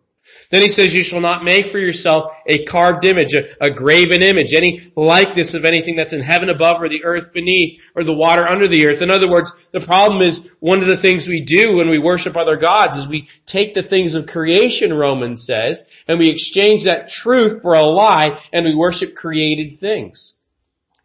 Then 0.49 0.61
he 0.61 0.69
says, 0.69 0.93
you 0.93 1.03
shall 1.03 1.21
not 1.21 1.43
make 1.43 1.67
for 1.67 1.79
yourself 1.79 2.31
a 2.45 2.63
carved 2.65 3.03
image, 3.03 3.33
a, 3.33 3.63
a, 3.63 3.71
graven 3.71 4.21
image, 4.21 4.53
any 4.53 4.81
likeness 4.95 5.53
of 5.53 5.65
anything 5.65 5.95
that's 5.95 6.13
in 6.13 6.21
heaven 6.21 6.49
above 6.49 6.81
or 6.81 6.89
the 6.89 7.03
earth 7.03 7.33
beneath 7.33 7.81
or 7.95 8.03
the 8.03 8.13
water 8.13 8.47
under 8.47 8.67
the 8.67 8.85
earth. 8.87 9.01
In 9.01 9.09
other 9.09 9.29
words, 9.29 9.69
the 9.69 9.81
problem 9.81 10.21
is 10.21 10.55
one 10.59 10.81
of 10.81 10.87
the 10.87 10.97
things 10.97 11.27
we 11.27 11.41
do 11.41 11.77
when 11.77 11.89
we 11.89 11.97
worship 11.97 12.37
other 12.37 12.57
gods 12.57 12.95
is 12.95 13.07
we 13.07 13.27
take 13.45 13.73
the 13.73 13.83
things 13.83 14.13
of 14.13 14.27
creation, 14.27 14.93
Romans 14.93 15.45
says, 15.45 15.89
and 16.07 16.19
we 16.19 16.29
exchange 16.29 16.83
that 16.83 17.09
truth 17.09 17.61
for 17.61 17.73
a 17.73 17.83
lie 17.83 18.39
and 18.53 18.65
we 18.65 18.75
worship 18.75 19.15
created 19.15 19.73
things. 19.73 20.39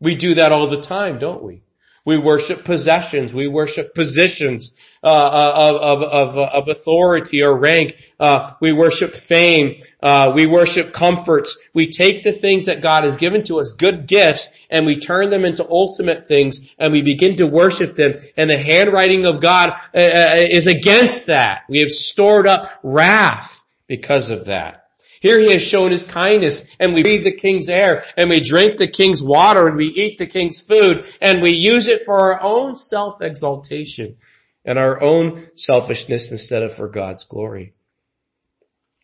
We 0.00 0.14
do 0.14 0.34
that 0.34 0.52
all 0.52 0.66
the 0.66 0.80
time, 0.80 1.18
don't 1.18 1.42
we? 1.42 1.62
We 2.04 2.16
worship 2.18 2.64
possessions. 2.64 3.34
We 3.34 3.46
worship 3.46 3.94
positions 3.94 4.76
of, 5.02 6.02
of, 6.02 6.36
of, 6.36 6.68
authority 6.68 7.42
or 7.42 7.56
rank. 7.56 7.96
Uh, 8.18 8.52
we 8.60 8.72
worship 8.72 9.14
fame. 9.14 9.76
Uh, 10.02 10.32
we 10.34 10.46
worship 10.46 10.92
comforts. 10.92 11.58
We 11.72 11.90
take 11.90 12.22
the 12.22 12.32
things 12.32 12.66
that 12.66 12.82
God 12.82 13.04
has 13.04 13.16
given 13.16 13.42
to 13.44 13.60
us, 13.60 13.72
good 13.72 14.06
gifts, 14.06 14.48
and 14.68 14.84
we 14.84 15.00
turn 15.00 15.30
them 15.30 15.44
into 15.44 15.66
ultimate 15.68 16.26
things, 16.26 16.74
and 16.78 16.92
we 16.92 17.02
begin 17.02 17.36
to 17.38 17.46
worship 17.46 17.94
them. 17.94 18.18
And 18.36 18.50
the 18.50 18.58
handwriting 18.58 19.26
of 19.26 19.40
God 19.40 19.70
uh, 19.94 19.98
uh, 19.98 20.34
is 20.36 20.66
against 20.66 21.28
that. 21.28 21.62
We 21.68 21.80
have 21.80 21.90
stored 21.90 22.46
up 22.46 22.70
wrath 22.82 23.64
because 23.86 24.30
of 24.30 24.46
that. 24.46 24.76
Here 25.20 25.38
he 25.38 25.52
has 25.52 25.62
shown 25.62 25.90
his 25.90 26.06
kindness 26.06 26.74
and 26.80 26.94
we 26.94 27.02
breathe 27.02 27.24
the 27.24 27.32
king's 27.32 27.68
air 27.68 28.04
and 28.16 28.30
we 28.30 28.40
drink 28.40 28.78
the 28.78 28.86
king's 28.86 29.22
water 29.22 29.68
and 29.68 29.76
we 29.76 29.88
eat 29.88 30.16
the 30.16 30.26
king's 30.26 30.62
food 30.62 31.04
and 31.20 31.42
we 31.42 31.50
use 31.50 31.88
it 31.88 32.06
for 32.06 32.18
our 32.18 32.42
own 32.42 32.74
self-exaltation 32.74 34.16
and 34.64 34.78
our 34.78 35.02
own 35.02 35.48
selfishness 35.54 36.30
instead 36.30 36.62
of 36.62 36.72
for 36.72 36.88
God's 36.88 37.24
glory. 37.24 37.74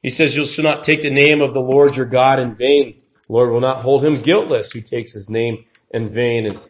He 0.03 0.11
says, 0.11 0.37
you 0.37 0.45
shall 0.45 0.65
not 0.65 0.83
take 0.83 1.03
the 1.03 1.11
name 1.11 1.43
of 1.43 1.55
the 1.55 1.61
Lord 1.61 1.97
your 1.97 2.07
God 2.07 2.39
in 2.39 2.55
vain. 2.55 2.99
The 3.27 3.33
Lord 3.33 3.51
will 3.51 3.61
not 3.61 3.83
hold 3.83 4.05
him 4.05 4.23
guiltless 4.23 4.71
who 4.71 4.81
takes 4.81 5.13
his 5.13 5.29
name 5.29 5.65
in 5.91 6.09
vain. 6.09 6.47
And 6.47 6.61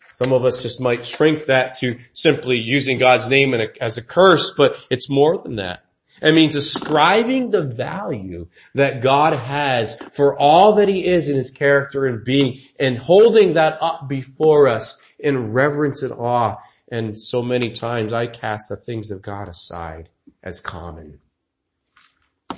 some 0.00 0.32
of 0.32 0.44
us 0.44 0.62
just 0.62 0.80
might 0.80 1.04
shrink 1.04 1.46
that 1.46 1.74
to 1.80 1.98
simply 2.12 2.56
using 2.56 2.98
God's 2.98 3.28
name 3.28 3.54
as 3.80 3.96
a 3.96 4.02
curse, 4.02 4.54
but 4.56 4.84
it's 4.90 5.10
more 5.10 5.38
than 5.38 5.56
that. 5.56 5.84
It 6.22 6.34
means 6.34 6.56
ascribing 6.56 7.50
the 7.50 7.62
value 7.62 8.48
that 8.74 9.02
God 9.02 9.34
has 9.34 9.96
for 10.12 10.36
all 10.36 10.74
that 10.76 10.88
he 10.88 11.04
is 11.04 11.28
in 11.28 11.36
his 11.36 11.50
character 11.50 12.06
and 12.06 12.24
being 12.24 12.58
and 12.80 12.98
holding 12.98 13.54
that 13.54 13.78
up 13.80 14.08
before 14.08 14.66
us 14.66 15.00
in 15.18 15.52
reverence 15.52 16.02
and 16.02 16.12
awe. 16.12 16.56
And 16.90 17.18
so 17.18 17.42
many 17.42 17.70
times 17.70 18.12
I 18.12 18.26
cast 18.26 18.68
the 18.70 18.76
things 18.76 19.10
of 19.10 19.22
God 19.22 19.48
aside 19.48 20.08
as 20.42 20.60
common 20.60 21.20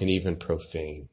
and 0.01 0.09
even 0.09 0.37
profane. 0.37 1.09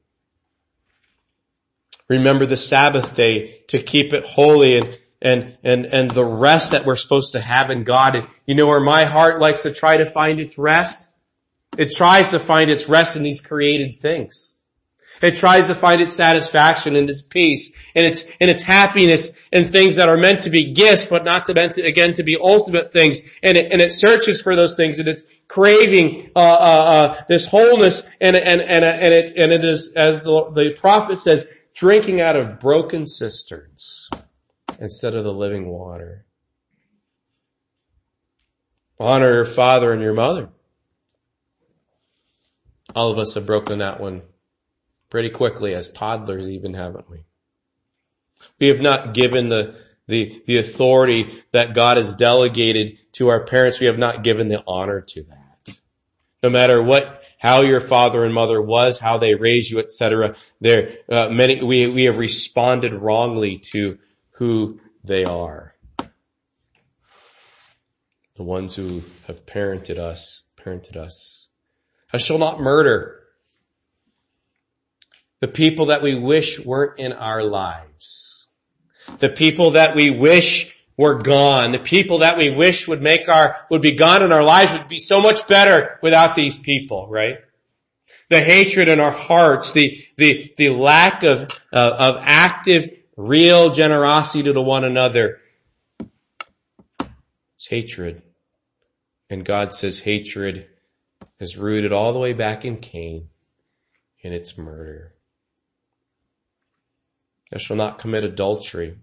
Remember 2.07 2.45
the 2.45 2.57
Sabbath 2.57 3.15
day 3.15 3.63
to 3.67 3.79
keep 3.79 4.13
it 4.13 4.25
holy 4.25 4.77
and 4.77 4.97
and, 5.21 5.57
and, 5.63 5.85
and 5.85 6.11
the 6.11 6.25
rest 6.25 6.71
that 6.71 6.85
we're 6.85 6.95
supposed 6.95 7.31
to 7.31 7.41
have 7.41 7.71
in 7.71 7.83
God. 7.83 8.15
And 8.15 8.27
you 8.45 8.55
know 8.55 8.67
where 8.67 8.79
my 8.79 9.05
heart 9.05 9.39
likes 9.41 9.63
to 9.63 9.73
try 9.73 9.97
to 9.97 10.05
find 10.05 10.39
its 10.39 10.57
rest? 10.57 11.17
It 11.77 11.91
tries 11.91 12.31
to 12.31 12.39
find 12.39 12.69
its 12.69 12.87
rest 12.87 13.15
in 13.15 13.23
these 13.23 13.41
created 13.41 13.99
things. 13.99 14.56
It 15.21 15.35
tries 15.35 15.67
to 15.67 15.75
find 15.75 16.01
its 16.01 16.13
satisfaction 16.13 16.95
and 16.95 17.09
its 17.09 17.21
peace 17.21 17.75
and 17.95 18.05
its, 18.05 18.25
and 18.39 18.49
its 18.49 18.61
happiness 18.61 19.47
in 19.51 19.65
things 19.65 19.95
that 19.95 20.09
are 20.09 20.17
meant 20.17 20.43
to 20.43 20.49
be 20.49 20.73
gifts, 20.73 21.05
but 21.05 21.23
not 21.23 21.47
meant 21.55 21.75
to, 21.75 21.81
again 21.83 22.13
to 22.13 22.23
be 22.23 22.37
ultimate 22.39 22.91
things. 22.91 23.21
And 23.41 23.57
it, 23.57 23.71
and 23.71 23.81
it 23.81 23.93
searches 23.93 24.41
for 24.41 24.55
those 24.55 24.75
things 24.75 24.99
and 24.99 25.07
it's 25.07 25.33
craving, 25.47 26.31
uh, 26.35 26.39
uh, 26.39 26.43
uh, 26.43 27.23
this 27.27 27.47
wholeness 27.47 28.07
and, 28.21 28.35
and, 28.35 28.61
and, 28.61 28.85
and 28.85 29.13
it, 29.13 29.35
and 29.37 29.51
it 29.51 29.65
is, 29.65 29.93
as 29.95 30.23
the, 30.23 30.51
the 30.51 30.75
prophet 30.77 31.17
says, 31.17 31.45
drinking 31.73 32.21
out 32.21 32.35
of 32.35 32.59
broken 32.59 33.05
cisterns 33.05 34.09
instead 34.79 35.15
of 35.15 35.23
the 35.23 35.33
living 35.33 35.67
water. 35.67 36.25
Honor 38.99 39.33
your 39.33 39.45
father 39.45 39.91
and 39.93 40.01
your 40.01 40.13
mother. 40.13 40.49
All 42.95 43.11
of 43.11 43.19
us 43.19 43.35
have 43.35 43.45
broken 43.45 43.79
that 43.79 43.99
one 43.99 44.23
pretty 45.09 45.29
quickly 45.29 45.73
as 45.73 45.89
toddlers 45.89 46.47
even, 46.47 46.73
haven't 46.73 47.09
we? 47.09 47.23
We 48.59 48.67
have 48.67 48.81
not 48.81 49.13
given 49.13 49.49
the, 49.49 49.75
the, 50.07 50.41
the 50.45 50.57
authority 50.57 51.43
that 51.51 51.73
God 51.73 51.97
has 51.97 52.15
delegated 52.15 52.97
to 53.13 53.29
our 53.29 53.43
parents. 53.45 53.79
We 53.79 53.87
have 53.87 53.97
not 53.97 54.23
given 54.23 54.47
the 54.47 54.63
honor 54.67 55.01
to 55.01 55.23
that. 55.23 55.75
No 56.43 56.49
matter 56.49 56.81
what, 56.81 57.23
how 57.39 57.61
your 57.61 57.79
father 57.79 58.23
and 58.23 58.33
mother 58.33 58.61
was, 58.61 58.99
how 58.99 59.17
they 59.17 59.35
raised 59.35 59.71
you, 59.71 59.79
etc. 59.79 60.35
There, 60.61 60.93
uh, 61.09 61.29
many, 61.29 61.63
we, 61.63 61.87
we 61.87 62.03
have 62.03 62.17
responded 62.17 62.93
wrongly 62.93 63.57
to 63.71 63.97
who 64.31 64.79
they 65.03 65.23
are. 65.23 65.73
The 68.35 68.43
ones 68.43 68.75
who 68.75 69.01
have 69.25 69.47
parented 69.47 69.97
us, 69.97 70.43
parented 70.63 70.95
us. 70.95 71.47
I 72.13 72.17
shall 72.17 72.37
not 72.37 72.59
murder. 72.59 73.16
The 75.39 75.47
people 75.47 75.87
that 75.87 76.01
we 76.01 76.15
wish 76.15 76.59
weren't 76.59 76.99
in 76.99 77.13
our 77.13 77.43
lives. 77.43 78.47
The 79.19 79.29
people 79.29 79.71
that 79.71 79.95
we 79.95 80.09
wish 80.09 80.73
were 80.97 81.21
gone. 81.21 81.71
The 81.71 81.79
people 81.79 82.19
that 82.19 82.37
we 82.37 82.49
wish 82.49 82.87
would 82.87 83.01
make 83.01 83.29
our, 83.29 83.55
would 83.69 83.81
be 83.81 83.95
gone 83.95 84.23
in 84.23 84.31
our 84.31 84.43
lives 84.43 84.73
would 84.73 84.87
be 84.87 84.99
so 84.99 85.21
much 85.21 85.47
better 85.47 85.99
without 86.01 86.35
these 86.35 86.57
people, 86.57 87.07
right? 87.09 87.37
The 88.29 88.41
hatred 88.41 88.87
in 88.87 88.99
our 88.99 89.11
hearts, 89.11 89.71
the, 89.73 89.97
the, 90.17 90.51
the 90.57 90.69
lack 90.69 91.23
of, 91.23 91.49
uh, 91.71 91.95
of 91.99 92.17
active 92.21 92.97
Real 93.17 93.73
generosity 93.73 94.53
to 94.53 94.61
one 94.61 94.83
another. 94.83 95.39
It's 97.55 97.67
hatred. 97.67 98.21
And 99.27 99.43
God 99.43 99.73
says 99.73 100.01
hatred 100.01 100.67
is 101.39 101.57
rooted 101.57 101.91
all 101.91 102.13
the 102.13 102.19
way 102.19 102.33
back 102.33 102.63
in 102.63 102.77
Cain 102.77 103.29
and 104.23 104.35
it's 104.35 104.55
murder. 104.55 105.15
Thou 107.51 107.57
shall 107.57 107.77
not 107.77 107.99
commit 107.99 108.23
adultery. 108.23 108.97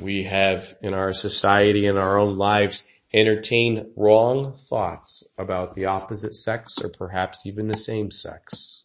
We 0.00 0.24
have 0.24 0.74
in 0.82 0.94
our 0.94 1.12
society, 1.12 1.86
in 1.86 1.96
our 1.96 2.18
own 2.18 2.36
lives, 2.36 2.84
entertained 3.14 3.86
wrong 3.96 4.52
thoughts 4.52 5.24
about 5.38 5.74
the 5.74 5.86
opposite 5.86 6.34
sex 6.34 6.76
or 6.82 6.90
perhaps 6.90 7.46
even 7.46 7.68
the 7.68 7.76
same 7.76 8.10
sex. 8.10 8.82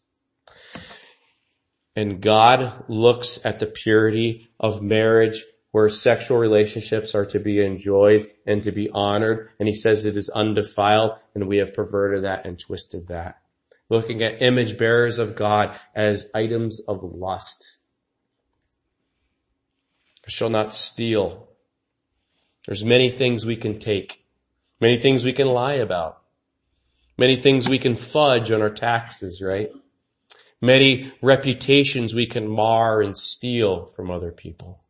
And 1.95 2.21
God 2.21 2.85
looks 2.87 3.43
at 3.43 3.59
the 3.59 3.65
purity 3.65 4.47
of 4.59 4.81
marriage 4.81 5.43
where 5.71 5.89
sexual 5.89 6.37
relationships 6.37 7.15
are 7.15 7.25
to 7.25 7.39
be 7.39 7.63
enjoyed 7.63 8.27
and 8.45 8.63
to 8.63 8.71
be 8.71 8.89
honored. 8.89 9.49
And 9.59 9.67
he 9.67 9.73
says 9.73 10.05
it 10.05 10.15
is 10.15 10.29
undefiled 10.29 11.13
and 11.35 11.47
we 11.47 11.57
have 11.57 11.73
perverted 11.73 12.23
that 12.23 12.45
and 12.45 12.59
twisted 12.59 13.07
that. 13.07 13.40
Looking 13.91 14.23
at 14.23 14.41
image 14.41 14.77
bearers 14.77 15.19
of 15.19 15.35
God 15.35 15.77
as 15.93 16.31
items 16.33 16.79
of 16.87 17.03
lust. 17.03 17.77
Shall 20.27 20.49
not 20.49 20.73
steal. 20.73 21.49
There's 22.65 22.85
many 22.85 23.09
things 23.09 23.45
we 23.45 23.55
can 23.55 23.77
take. 23.79 24.25
Many 24.79 24.97
things 24.97 25.25
we 25.25 25.33
can 25.33 25.47
lie 25.47 25.73
about. 25.73 26.21
Many 27.17 27.35
things 27.35 27.69
we 27.69 27.77
can 27.77 27.95
fudge 27.95 28.51
on 28.51 28.61
our 28.61 28.69
taxes, 28.69 29.41
right? 29.41 29.71
many 30.61 31.11
reputations 31.21 32.13
we 32.13 32.27
can 32.27 32.47
mar 32.47 33.01
and 33.01 33.17
steal 33.17 33.87
from 33.87 34.11
other 34.11 34.31
people. 34.31 34.83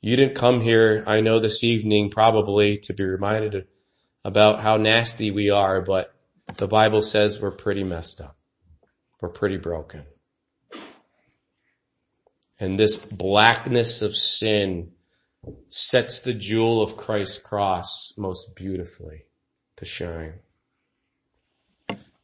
You 0.00 0.16
didn't 0.16 0.34
come 0.34 0.60
here, 0.60 1.04
I 1.06 1.20
know 1.20 1.38
this 1.38 1.64
evening 1.64 2.10
probably 2.10 2.78
to 2.78 2.92
be 2.92 3.04
reminded 3.04 3.66
about 4.24 4.60
how 4.60 4.76
nasty 4.76 5.30
we 5.30 5.50
are, 5.50 5.80
but 5.80 6.12
the 6.54 6.68
Bible 6.68 7.02
says 7.02 7.40
we're 7.40 7.50
pretty 7.50 7.84
messed 7.84 8.20
up. 8.20 8.36
We're 9.20 9.28
pretty 9.28 9.56
broken. 9.56 10.04
And 12.58 12.78
this 12.78 12.98
blackness 12.98 14.02
of 14.02 14.14
sin 14.14 14.92
sets 15.68 16.20
the 16.20 16.32
jewel 16.32 16.82
of 16.82 16.96
Christ's 16.96 17.38
cross 17.38 18.14
most 18.16 18.56
beautifully 18.56 19.24
to 19.76 19.84
shine. 19.84 20.34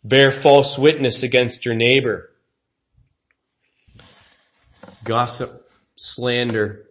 Bear 0.04 0.30
false 0.30 0.78
witness 0.78 1.22
against 1.22 1.64
your 1.64 1.74
neighbor. 1.74 2.30
Gossip, 5.04 5.68
slander. 5.96 6.86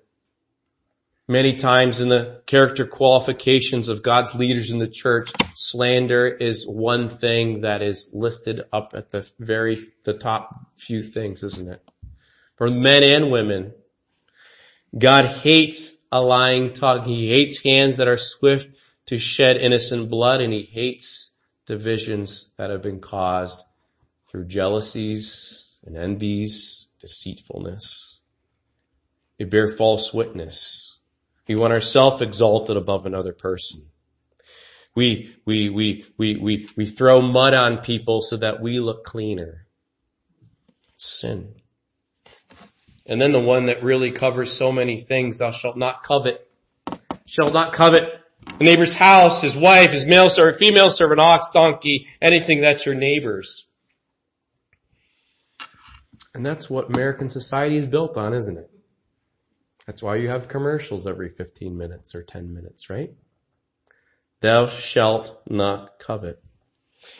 Many 1.31 1.55
times 1.55 2.01
in 2.01 2.09
the 2.09 2.41
character 2.45 2.85
qualifications 2.85 3.87
of 3.87 4.03
God's 4.03 4.35
leaders 4.35 4.69
in 4.69 4.79
the 4.79 4.87
church, 4.89 5.31
slander 5.55 6.27
is 6.27 6.67
one 6.67 7.07
thing 7.07 7.61
that 7.61 7.81
is 7.81 8.09
listed 8.11 8.63
up 8.73 8.91
at 8.93 9.11
the 9.11 9.25
very, 9.39 9.77
the 10.03 10.13
top 10.13 10.53
few 10.75 11.01
things, 11.01 11.41
isn't 11.41 11.71
it? 11.71 11.81
For 12.57 12.67
men 12.67 13.03
and 13.03 13.31
women, 13.31 13.71
God 14.97 15.23
hates 15.23 16.05
a 16.11 16.21
lying 16.21 16.73
tongue. 16.73 17.05
He 17.05 17.29
hates 17.29 17.63
hands 17.63 17.95
that 17.95 18.09
are 18.09 18.17
swift 18.17 18.77
to 19.05 19.17
shed 19.17 19.55
innocent 19.55 20.09
blood 20.09 20.41
and 20.41 20.51
he 20.51 20.63
hates 20.63 21.39
divisions 21.65 22.51
that 22.57 22.71
have 22.71 22.81
been 22.81 22.99
caused 22.99 23.63
through 24.25 24.47
jealousies 24.47 25.79
and 25.85 25.95
envies, 25.95 26.89
deceitfulness. 26.99 28.19
We 29.39 29.45
bear 29.45 29.69
false 29.69 30.13
witness. 30.13 30.90
We 31.47 31.55
want 31.55 31.73
ourselves 31.73 32.21
exalted 32.21 32.77
above 32.77 33.05
another 33.05 33.33
person. 33.33 33.81
We, 34.95 35.35
we, 35.45 35.69
we, 35.69 36.05
we, 36.17 36.35
we, 36.37 36.67
we 36.77 36.85
throw 36.85 37.21
mud 37.21 37.53
on 37.53 37.77
people 37.79 38.21
so 38.21 38.37
that 38.37 38.61
we 38.61 38.79
look 38.79 39.03
cleaner. 39.03 39.67
sin. 40.97 41.55
And 43.07 43.19
then 43.19 43.31
the 43.31 43.41
one 43.41 43.65
that 43.65 43.83
really 43.83 44.11
covers 44.11 44.51
so 44.51 44.71
many 44.71 44.97
things, 44.97 45.39
thou 45.39 45.51
shalt 45.51 45.77
not 45.77 46.03
covet. 46.03 46.47
Shall 47.25 47.51
not 47.51 47.73
covet 47.73 48.21
a 48.59 48.63
neighbor's 48.63 48.95
house, 48.95 49.41
his 49.41 49.55
wife, 49.55 49.91
his 49.91 50.05
male 50.05 50.29
servant, 50.29 50.57
female 50.57 50.91
servant, 50.91 51.19
ox, 51.19 51.49
donkey, 51.51 52.07
anything 52.21 52.61
that's 52.61 52.85
your 52.85 52.95
neighbor's. 52.95 53.67
And 56.33 56.45
that's 56.45 56.69
what 56.69 56.95
American 56.95 57.27
society 57.27 57.75
is 57.75 57.87
built 57.87 58.15
on, 58.17 58.33
isn't 58.33 58.57
it? 58.57 58.70
That's 59.85 60.03
why 60.03 60.17
you 60.17 60.29
have 60.29 60.47
commercials 60.47 61.07
every 61.07 61.29
15 61.29 61.77
minutes 61.77 62.13
or 62.13 62.23
10 62.23 62.53
minutes, 62.53 62.89
right? 62.89 63.11
Thou 64.41 64.67
shalt 64.67 65.41
not 65.49 65.99
covet. 65.99 66.41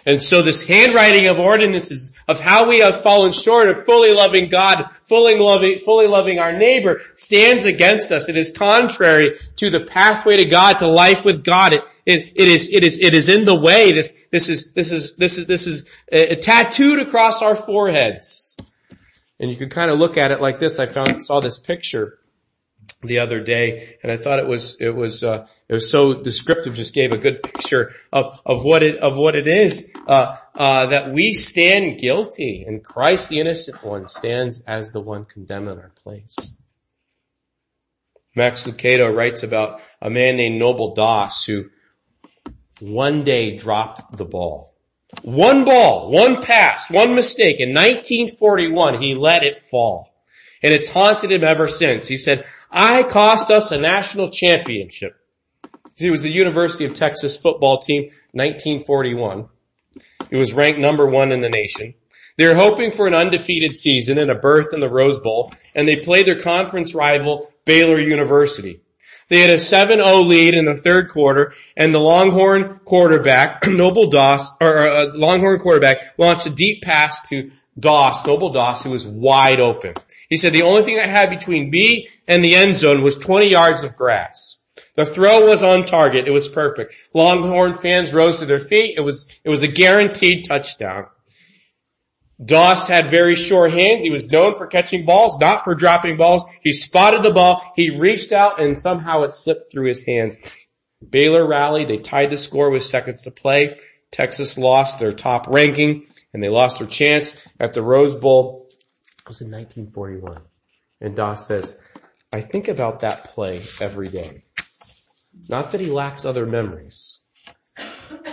And 0.06 0.22
so 0.22 0.41
this 0.41 0.68
handwriting 0.68 1.27
of 1.27 1.39
ordinances 1.39 2.15
of 2.27 2.39
how 2.39 2.70
we 2.70 2.80
have 2.80 3.01
fallen 3.01 3.32
short 3.32 3.68
of 3.68 3.86
fully 3.86 4.13
loving 4.13 4.50
God, 4.50 4.91
fully 4.91 5.38
loving, 5.38 5.80
fully 5.80 6.08
loving 6.08 6.39
our 6.39 6.51
neighbor 6.51 7.01
stands 7.15 7.65
against 7.65 8.12
us. 8.12 8.30
It 8.30 8.38
is 8.38 8.51
contrary 8.51 9.36
to 9.58 9.70
the 9.70 9.86
pathway 9.86 10.38
to 10.38 10.46
God, 10.46 10.80
to 10.80 10.88
life 10.88 11.25
with 11.25 11.44
God. 11.44 11.74
It, 11.74 11.84
it, 12.06 12.32
it 12.36 12.48
is, 12.48 12.70
it 12.72 12.84
is, 12.84 13.00
it 13.00 13.13
is 13.13 13.30
in 13.30 13.46
the 13.46 13.56
way. 13.56 13.91
This, 13.91 14.27
this 14.30 14.50
is, 14.50 14.74
this 14.74 14.91
is, 14.91 15.15
this 15.18 15.38
is, 15.38 15.48
this 15.48 15.68
is 15.68 15.88
uh, 16.12 16.36
tattooed 16.41 17.08
across 17.08 17.41
our 17.41 17.56
foreheads. 17.56 18.58
And 19.39 19.50
you 19.50 19.58
can 19.58 19.70
kind 19.70 19.91
of 19.91 20.00
look 20.00 20.18
at 20.18 20.32
it 20.32 20.41
like 20.41 20.60
this. 20.60 20.80
I 20.80 20.86
found, 20.86 21.24
saw 21.24 21.39
this 21.39 21.60
picture 21.60 22.21
the 23.04 23.20
other 23.20 23.40
day, 23.40 23.98
and 24.04 24.12
I 24.12 24.18
thought 24.18 24.40
it 24.40 24.48
was 24.48 24.80
it 24.80 24.96
was 24.96 25.24
uh, 25.24 25.48
it 25.68 25.74
was 25.74 25.90
so 25.90 26.14
descriptive. 26.14 26.76
Just 26.76 26.94
gave 26.94 27.14
a 27.14 27.18
good 27.18 27.42
picture 27.42 27.94
of 28.14 28.40
of 28.46 28.64
what 28.64 28.84
it 28.84 28.98
of 28.98 29.18
what 29.18 29.36
it 29.36 29.48
is 29.48 29.96
uh, 30.08 30.38
uh, 30.56 30.86
that 30.88 31.12
we 31.12 31.34
stand 31.34 32.00
guilty, 32.00 32.64
and 32.68 32.84
Christ, 32.84 33.30
the 33.30 33.40
innocent 33.40 33.84
one, 33.84 34.08
stands 34.08 34.64
as 34.68 34.92
the 34.92 35.02
one 35.02 35.26
condemned 35.26 35.70
in 35.70 35.80
our 35.80 35.92
place. 35.96 36.52
Max 38.36 38.66
Lucado 38.66 39.14
writes 39.14 39.44
about 39.44 39.82
a 40.02 40.10
man 40.10 40.38
named 40.38 40.58
Noble 40.58 40.94
Doss 40.94 41.44
who 41.46 41.66
one 42.80 43.24
day 43.24 43.58
dropped 43.58 44.16
the 44.18 44.26
ball. 44.26 44.74
One 45.24 45.66
ball, 45.66 46.10
one 46.10 46.42
pass, 46.42 46.90
one 46.90 47.16
mistake. 47.16 47.60
In 47.60 47.70
1941, 47.70 49.02
he 49.02 49.16
let 49.16 49.44
it 49.44 49.60
fall. 49.60 50.08
And 50.64 50.74
it's 50.74 50.90
haunted 50.90 51.32
him 51.32 51.44
ever 51.44 51.68
since. 51.68 52.08
He 52.08 52.18
said, 52.18 52.46
I 52.72 53.04
cost 53.04 53.51
us 53.51 53.72
a 53.72 53.78
national 53.78 54.30
championship. 54.30 55.18
It 55.98 56.10
was 56.10 56.24
the 56.24 56.30
University 56.30 56.86
of 56.86 56.94
Texas 56.94 57.40
football 57.40 57.78
team, 57.78 58.04
1941. 58.32 59.50
It 60.30 60.38
was 60.38 60.54
ranked 60.54 60.80
number 60.80 61.06
one 61.06 61.32
in 61.32 61.42
the 61.42 61.50
nation. 61.50 61.96
They 62.38 62.48
were 62.48 62.56
hoping 62.56 62.92
for 62.92 63.08
an 63.08 63.13
undefeated 63.13 63.75
season 63.75 64.18
and 64.18 64.32
a 64.32 64.36
berth 64.36 64.74
in 64.74 64.80
the 64.80 64.90
Rose 64.90 65.20
Bowl, 65.20 65.51
and 65.75 65.88
they 65.88 65.98
played 65.98 66.25
their 66.25 66.40
conference 66.40 66.96
rival, 66.96 67.48
Baylor 67.66 68.00
University. 68.00 68.80
They 69.28 69.42
had 69.42 69.50
a 69.50 69.58
7-0 69.58 70.28
lead 70.28 70.54
in 70.54 70.66
the 70.66 70.75
third 70.75 71.10
quarter, 71.10 71.54
and 71.78 71.94
the 71.94 72.00
Longhorn 72.00 72.80
quarterback, 72.86 73.68
Noble 73.68 74.10
Doss, 74.10 74.50
or 74.62 74.88
uh, 74.88 75.12
Longhorn 75.13 75.60
quarterback, 75.60 76.18
launched 76.18 76.48
a 76.48 76.50
deep 76.50 76.84
pass 76.84 77.30
to 77.30 77.51
Doss, 77.82 78.26
Noble 78.26 78.50
Doss, 78.50 78.84
who 78.84 78.92
was 78.92 79.06
wide 79.06 79.60
open. 79.60 79.94
He 80.30 80.38
said 80.38 80.54
the 80.54 80.62
only 80.62 80.84
thing 80.84 81.00
I 81.00 81.08
had 81.08 81.30
between 81.30 81.70
me 81.70 82.08
and 82.28 82.44
the 82.44 82.56
end 82.56 82.78
zone 82.78 83.02
was 83.02 83.16
20 83.18 83.48
yards 83.48 83.84
of 83.84 83.98
grass. 83.98 84.64
The 84.96 85.06
throw 85.06 85.48
was 85.48 85.64
on 85.64 85.86
target. 85.86 86.28
It 86.28 86.32
was 86.32 86.48
perfect. 86.48 86.94
Longhorn 87.14 87.74
fans 87.74 88.14
rose 88.14 88.40
to 88.40 88.46
their 88.46 88.60
feet. 88.60 88.96
It 88.98 89.02
was, 89.02 89.28
it 89.44 89.50
was 89.50 89.64
a 89.64 89.68
guaranteed 89.68 90.46
touchdown. 90.48 91.08
Doss 92.44 92.88
had 92.88 93.08
very 93.08 93.36
short 93.36 93.72
hands. 93.72 94.04
He 94.04 94.10
was 94.10 94.32
known 94.32 94.56
for 94.56 94.68
catching 94.68 95.06
balls, 95.06 95.38
not 95.40 95.64
for 95.64 95.76
dropping 95.76 96.18
balls. 96.18 96.44
He 96.62 96.74
spotted 96.74 97.24
the 97.24 97.32
ball. 97.32 97.62
He 97.76 97.90
reached 97.90 98.32
out 98.32 98.62
and 98.62 98.78
somehow 98.78 99.24
it 99.24 99.32
slipped 99.32 99.72
through 99.72 99.88
his 99.88 100.06
hands. 100.06 100.38
Baylor 101.08 101.46
rallied. 101.46 101.88
They 101.88 101.98
tied 101.98 102.30
the 102.30 102.38
score 102.38 102.70
with 102.70 102.84
seconds 102.84 103.24
to 103.24 103.32
play. 103.32 103.78
Texas 104.12 104.58
lost 104.58 105.00
their 105.00 105.14
top 105.14 105.48
ranking 105.48 106.06
and 106.34 106.44
they 106.44 106.50
lost 106.50 106.80
their 106.80 106.88
chance 106.88 107.48
at 107.60 107.74
the 107.74 107.82
Rose 107.82 108.16
Bowl. 108.16 108.68
It 108.70 109.28
was 109.28 109.42
in 109.42 109.52
1941. 109.52 110.42
And 111.02 111.16
Doss 111.16 111.48
says, 111.48 111.82
I 112.32 112.42
think 112.42 112.68
about 112.68 113.02
that 113.02 113.26
play 113.26 113.62
every 113.80 114.08
day. 114.08 114.42
Not 115.50 115.72
that 115.72 115.82
he 115.82 115.90
lacks 115.90 116.26
other 116.26 116.46
memories. 116.46 117.20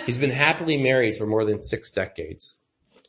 He's 0.07 0.17
been 0.17 0.31
happily 0.31 0.83
married 0.83 1.17
for 1.17 1.27
more 1.27 1.45
than 1.45 1.61
six 1.61 1.91
decades. 1.93 2.61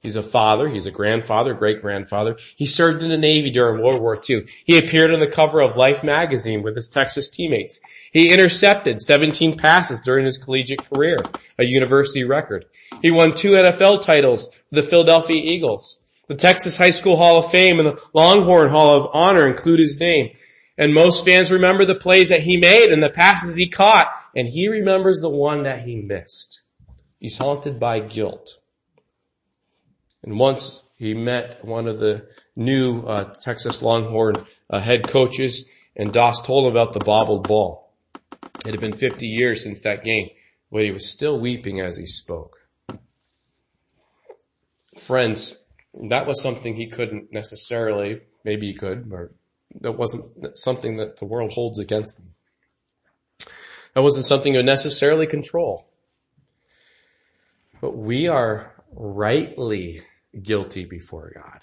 He's 0.02 0.16
a 0.16 0.24
father, 0.24 0.70
he's 0.70 0.86
a 0.86 0.92
grandfather, 0.92 1.54
great 1.54 1.82
grandfather. 1.82 2.38
He 2.56 2.66
served 2.66 3.04
in 3.04 3.10
the 3.10 3.18
Navy 3.18 3.52
during 3.52 3.84
World 3.84 4.02
War 4.02 4.20
II. 4.30 4.46
He 4.66 4.78
appeared 4.78 5.12
on 5.12 5.20
the 5.20 5.28
cover 5.28 5.60
of 5.60 5.76
Life 5.76 6.06
magazine 6.06 6.62
with 6.64 6.76
his 6.76 6.88
Texas 6.88 7.30
teammates. 7.30 7.82
He 8.14 8.32
intercepted 8.34 9.02
17 9.02 9.58
passes 9.58 10.02
during 10.02 10.24
his 10.24 10.38
collegiate 10.38 10.90
career, 10.90 11.18
a 11.58 11.66
university 11.66 12.24
record. 12.24 12.66
He 13.02 13.12
won 13.12 13.36
two 13.36 13.52
NFL 13.52 14.06
titles 14.06 14.50
the 14.72 14.84
Philadelphia 14.84 15.42
Eagles. 15.42 16.04
The 16.28 16.36
Texas 16.36 16.78
High 16.78 16.92
School 16.92 17.18
Hall 17.18 17.40
of 17.40 17.50
Fame 17.50 17.80
and 17.80 17.88
the 17.88 18.02
Longhorn 18.14 18.70
Hall 18.70 18.96
of 18.96 19.10
Honor 19.14 19.48
include 19.48 19.80
his 19.80 20.00
name. 20.00 20.32
And 20.78 20.94
most 20.94 21.26
fans 21.26 21.52
remember 21.52 21.86
the 21.86 21.96
plays 21.96 22.30
that 22.30 22.42
he 22.42 22.58
made 22.58 22.92
and 22.92 23.02
the 23.02 23.10
passes 23.10 23.56
he 23.56 23.68
caught, 23.68 24.10
and 24.36 24.48
he 24.48 24.70
remembers 24.70 25.20
the 25.20 25.30
one 25.30 25.64
that 25.64 25.82
he 25.82 25.96
missed. 25.96 26.62
He's 27.20 27.38
haunted 27.38 27.80
by 27.80 28.00
guilt. 28.00 28.58
And 30.24 30.40
once 30.40 30.82
he 30.98 31.14
met 31.14 31.66
one 31.66 31.88
of 31.88 32.00
the 32.00 32.28
new 32.56 33.02
uh, 33.02 33.34
Texas 33.42 33.82
Longhorn 33.82 34.36
uh, 34.70 34.80
head 34.80 35.08
coaches, 35.08 35.70
and 35.96 36.14
Doss 36.14 36.46
told 36.46 36.66
him 36.66 36.72
about 36.72 36.94
the 36.94 37.00
bobbled 37.00 37.48
ball. 37.48 37.92
It 38.66 38.72
had 38.72 38.80
been 38.80 38.94
50 38.94 39.26
years 39.26 39.64
since 39.64 39.82
that 39.84 40.04
game, 40.04 40.30
but 40.72 40.84
he 40.84 40.92
was 40.92 41.10
still 41.10 41.40
weeping 41.40 41.80
as 41.80 41.98
he 41.98 42.06
spoke. 42.06 42.59
Friends, 45.00 45.64
that 46.10 46.28
was 46.28 46.42
something 46.42 46.76
he 46.76 46.88
couldn't 46.88 47.32
necessarily, 47.32 48.22
maybe 48.44 48.68
he 48.68 48.74
could, 48.74 49.10
or 49.12 49.32
that 49.82 49.94
wasn't 49.94 50.58
something 50.58 50.98
that 50.98 51.18
the 51.18 51.26
world 51.26 51.54
holds 51.54 51.80
against 51.80 52.20
him. 52.20 52.34
That 53.96 54.02
wasn't 54.02 54.26
something 54.26 54.54
to 54.54 54.64
necessarily 54.64 55.26
control. 55.26 55.90
But 57.82 57.98
we 57.98 58.28
are 58.28 58.84
rightly 58.92 60.02
guilty 60.42 60.86
before 60.86 61.32
God. 61.34 61.62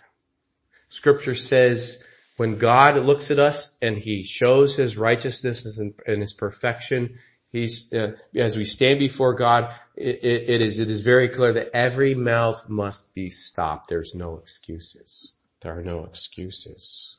Scripture 0.88 1.34
says 1.34 2.02
when 2.36 2.58
God 2.58 2.96
looks 3.04 3.30
at 3.30 3.38
us 3.38 3.76
and 3.82 3.98
he 3.98 4.22
shows 4.22 4.76
his 4.76 4.96
righteousness 4.96 5.78
and 5.78 6.20
his 6.20 6.32
perfection, 6.32 7.18
he's, 7.56 7.92
uh, 7.92 8.12
as 8.34 8.56
we 8.56 8.64
stand 8.64 8.98
before 8.98 9.34
God, 9.34 9.74
it, 9.96 10.20
it 10.22 10.60
is, 10.60 10.78
it 10.78 10.90
is 10.90 11.00
very 11.00 11.28
clear 11.28 11.52
that 11.52 11.70
every 11.74 12.14
mouth 12.14 12.68
must 12.68 13.14
be 13.14 13.28
stopped. 13.28 13.88
There's 13.88 14.14
no 14.14 14.36
excuses. 14.36 15.34
There 15.60 15.76
are 15.76 15.82
no 15.82 16.04
excuses. 16.04 17.16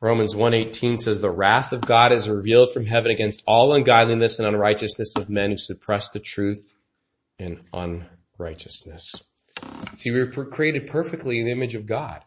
Romans 0.00 0.34
1.18 0.34 1.00
says, 1.00 1.20
the 1.20 1.30
wrath 1.30 1.72
of 1.72 1.80
God 1.80 2.12
is 2.12 2.28
revealed 2.28 2.72
from 2.72 2.86
heaven 2.86 3.10
against 3.10 3.42
all 3.46 3.72
ungodliness 3.72 4.38
and 4.38 4.46
unrighteousness 4.46 5.16
of 5.16 5.30
men 5.30 5.50
who 5.50 5.56
suppress 5.56 6.10
the 6.10 6.20
truth 6.20 6.76
in 7.38 7.62
unrighteousness. 7.72 9.16
See, 9.94 10.10
we 10.10 10.22
were 10.22 10.44
created 10.44 10.86
perfectly 10.86 11.40
in 11.40 11.46
the 11.46 11.52
image 11.52 11.74
of 11.74 11.86
God. 11.86 12.22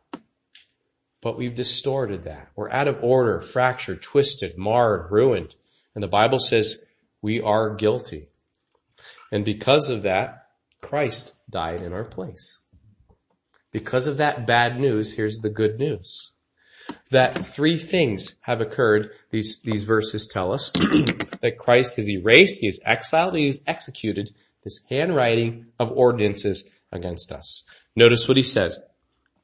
But 1.22 1.38
we've 1.38 1.56
distorted 1.56 2.24
that. 2.24 2.50
We're 2.56 2.72
out 2.72 2.88
of 2.88 3.04
order, 3.04 3.42
fractured, 3.42 4.02
twisted, 4.02 4.58
marred, 4.58 5.12
ruined. 5.12 5.56
And 5.94 6.04
the 6.04 6.08
Bible 6.08 6.40
says 6.40 6.86
we 7.22 7.42
are 7.42 7.76
guilty. 7.76 8.28
And 9.32 9.44
because 9.44 9.90
of 9.90 10.04
that, 10.04 10.48
Christ 10.82 11.34
died 11.50 11.82
in 11.82 11.94
our 11.94 12.06
place. 12.06 12.62
Because 13.72 14.08
of 14.08 14.18
that 14.18 14.48
bad 14.48 14.80
news, 14.80 15.14
here's 15.14 15.40
the 15.40 15.50
good 15.50 15.78
news. 15.78 16.32
That 17.12 17.46
three 17.46 17.78
things 17.78 18.36
have 18.42 18.62
occurred, 18.62 19.12
these, 19.30 19.62
these 19.62 19.84
verses 19.84 20.28
tell 20.28 20.52
us, 20.52 20.72
that 21.42 21.58
Christ 21.60 21.98
has 21.98 22.10
erased, 22.10 22.62
he 22.62 22.68
is 22.68 22.82
exiled, 22.86 23.36
he 23.36 23.48
is 23.48 23.62
executed, 23.68 24.32
this 24.64 24.82
handwriting 24.90 25.68
of 25.80 25.92
ordinances 25.92 26.68
against 26.92 27.32
us. 27.32 27.64
Notice 27.96 28.28
what 28.28 28.38
he 28.38 28.44
says. 28.44 28.80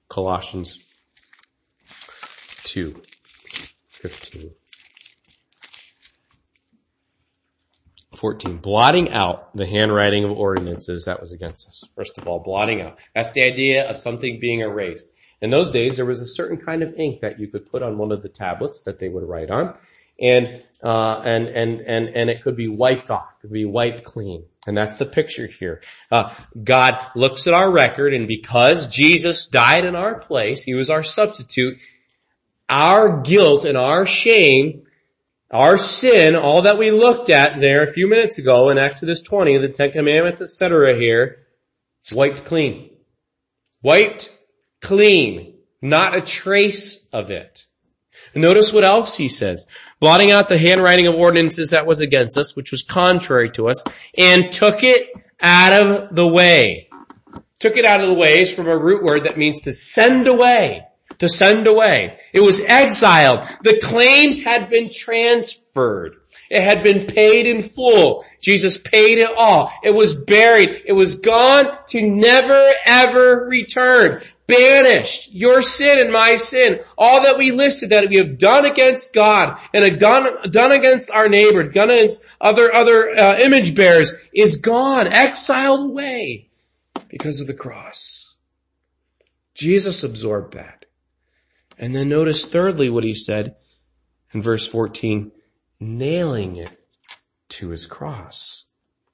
Colossians 0.09 0.79
2, 2.75 2.93
15. 3.87 4.51
14. 8.17 8.57
Blotting 8.57 9.13
out 9.13 9.55
the 9.55 9.65
handwriting 9.65 10.25
of 10.25 10.31
ordinances 10.31 11.05
that 11.05 11.21
was 11.21 11.31
against 11.31 11.69
us. 11.69 11.85
First 11.95 12.17
of 12.17 12.27
all, 12.27 12.39
blotting 12.39 12.81
out. 12.81 12.99
That's 13.15 13.31
the 13.31 13.45
idea 13.45 13.89
of 13.89 13.95
something 13.95 14.41
being 14.41 14.59
erased. 14.59 15.17
In 15.39 15.51
those 15.51 15.71
days, 15.71 15.95
there 15.95 16.05
was 16.05 16.19
a 16.19 16.27
certain 16.27 16.57
kind 16.57 16.83
of 16.83 16.93
ink 16.97 17.21
that 17.21 17.39
you 17.39 17.47
could 17.47 17.65
put 17.65 17.81
on 17.81 17.97
one 17.97 18.11
of 18.11 18.21
the 18.21 18.27
tablets 18.27 18.81
that 18.81 18.99
they 18.99 19.07
would 19.07 19.23
write 19.23 19.49
on, 19.49 19.77
and 20.19 20.61
uh, 20.83 21.21
and 21.23 21.47
and 21.47 21.79
and 21.79 22.09
and 22.09 22.29
it 22.29 22.43
could 22.43 22.57
be 22.57 22.67
wiped 22.67 23.09
off. 23.09 23.37
It 23.37 23.41
could 23.43 23.53
be 23.53 23.63
wiped 23.63 24.03
clean. 24.03 24.43
And 24.67 24.75
that's 24.75 24.97
the 24.97 25.05
picture 25.05 25.45
here. 25.45 25.81
Uh, 26.11 26.33
God 26.61 26.99
looks 27.15 27.47
at 27.47 27.53
our 27.53 27.71
record 27.71 28.13
and 28.13 28.27
because 28.27 28.87
Jesus 28.87 29.47
died 29.47 29.85
in 29.85 29.95
our 29.95 30.17
place, 30.17 30.63
He 30.63 30.73
was 30.73 30.89
our 30.89 31.03
substitute, 31.03 31.79
our 32.69 33.21
guilt 33.21 33.65
and 33.65 33.77
our 33.77 34.05
shame, 34.05 34.83
our 35.51 35.77
sin, 35.77 36.35
all 36.35 36.63
that 36.63 36.77
we 36.77 36.91
looked 36.91 37.29
at 37.29 37.59
there 37.59 37.81
a 37.81 37.91
few 37.91 38.09
minutes 38.09 38.37
ago 38.37 38.69
in 38.69 38.77
Exodus 38.77 39.21
20, 39.21 39.57
the 39.57 39.69
Ten 39.69 39.91
Commandments, 39.91 40.41
etc. 40.41 40.95
here, 40.95 41.45
wiped 42.13 42.45
clean. 42.45 42.89
Wiped 43.81 44.35
clean. 44.81 45.53
Not 45.81 46.15
a 46.15 46.21
trace 46.21 47.07
of 47.13 47.29
it. 47.31 47.65
Notice 48.33 48.73
what 48.73 48.83
else 48.83 49.15
he 49.15 49.29
says. 49.29 49.67
blotting 49.99 50.31
out 50.31 50.49
the 50.49 50.57
handwriting 50.57 51.07
of 51.07 51.15
ordinances 51.15 51.71
that 51.71 51.85
was 51.85 51.99
against 51.99 52.37
us, 52.37 52.55
which 52.55 52.71
was 52.71 52.83
contrary 52.83 53.49
to 53.51 53.69
us, 53.69 53.83
and 54.17 54.51
took 54.51 54.83
it 54.83 55.09
out 55.41 55.73
of 55.73 56.15
the 56.15 56.27
way. 56.27 56.89
Took 57.59 57.77
it 57.77 57.85
out 57.85 58.01
of 58.01 58.07
the 58.07 58.13
way 58.13 58.39
is 58.39 58.53
from 58.53 58.67
a 58.67 58.77
root 58.77 59.03
word 59.03 59.23
that 59.23 59.37
means 59.37 59.61
to 59.61 59.71
send 59.71 60.27
away. 60.27 60.85
To 61.19 61.29
send 61.29 61.67
away. 61.67 62.17
It 62.33 62.41
was 62.41 62.59
exiled. 62.59 63.47
The 63.61 63.79
claims 63.81 64.43
had 64.43 64.69
been 64.69 64.89
transferred. 64.89 66.17
It 66.49 66.61
had 66.61 66.83
been 66.83 67.07
paid 67.07 67.47
in 67.47 67.63
full. 67.63 68.23
Jesus 68.41 68.77
paid 68.77 69.17
it 69.17 69.29
all. 69.35 69.71
It 69.83 69.95
was 69.95 70.25
buried. 70.25 70.83
It 70.85 70.93
was 70.93 71.19
gone 71.19 71.75
to 71.87 72.09
never 72.09 72.71
ever 72.85 73.47
return. 73.49 74.21
Banished. 74.47 75.33
Your 75.33 75.63
sin 75.63 75.99
and 75.99 76.11
my 76.11 76.35
sin. 76.35 76.79
All 76.97 77.23
that 77.23 77.39
we 77.39 77.51
listed 77.51 77.89
that 77.89 78.09
we 78.09 78.17
have 78.17 78.37
done 78.37 78.65
against 78.65 79.13
God 79.13 79.57
and 79.73 79.99
done, 79.99 80.51
done 80.51 80.71
against 80.71 81.09
our 81.09 81.27
neighbor, 81.27 81.63
done 81.63 81.89
against 81.89 82.23
other, 82.39 82.71
other 82.71 83.09
uh, 83.09 83.39
image 83.39 83.73
bearers 83.73 84.29
is 84.33 84.57
gone. 84.57 85.07
Exiled 85.07 85.89
away 85.89 86.49
because 87.09 87.39
of 87.39 87.47
the 87.47 87.53
cross. 87.55 88.37
Jesus 89.55 90.03
absorbed 90.03 90.53
that. 90.53 90.74
And 91.77 91.95
then 91.95 92.09
notice 92.09 92.45
thirdly 92.45 92.89
what 92.89 93.03
he 93.03 93.13
said 93.13 93.55
in 94.33 94.41
verse 94.41 94.65
14 94.67 95.31
nailing 95.79 96.55
it 96.55 96.71
to 97.49 97.69
his 97.69 97.85
cross. 97.85 98.65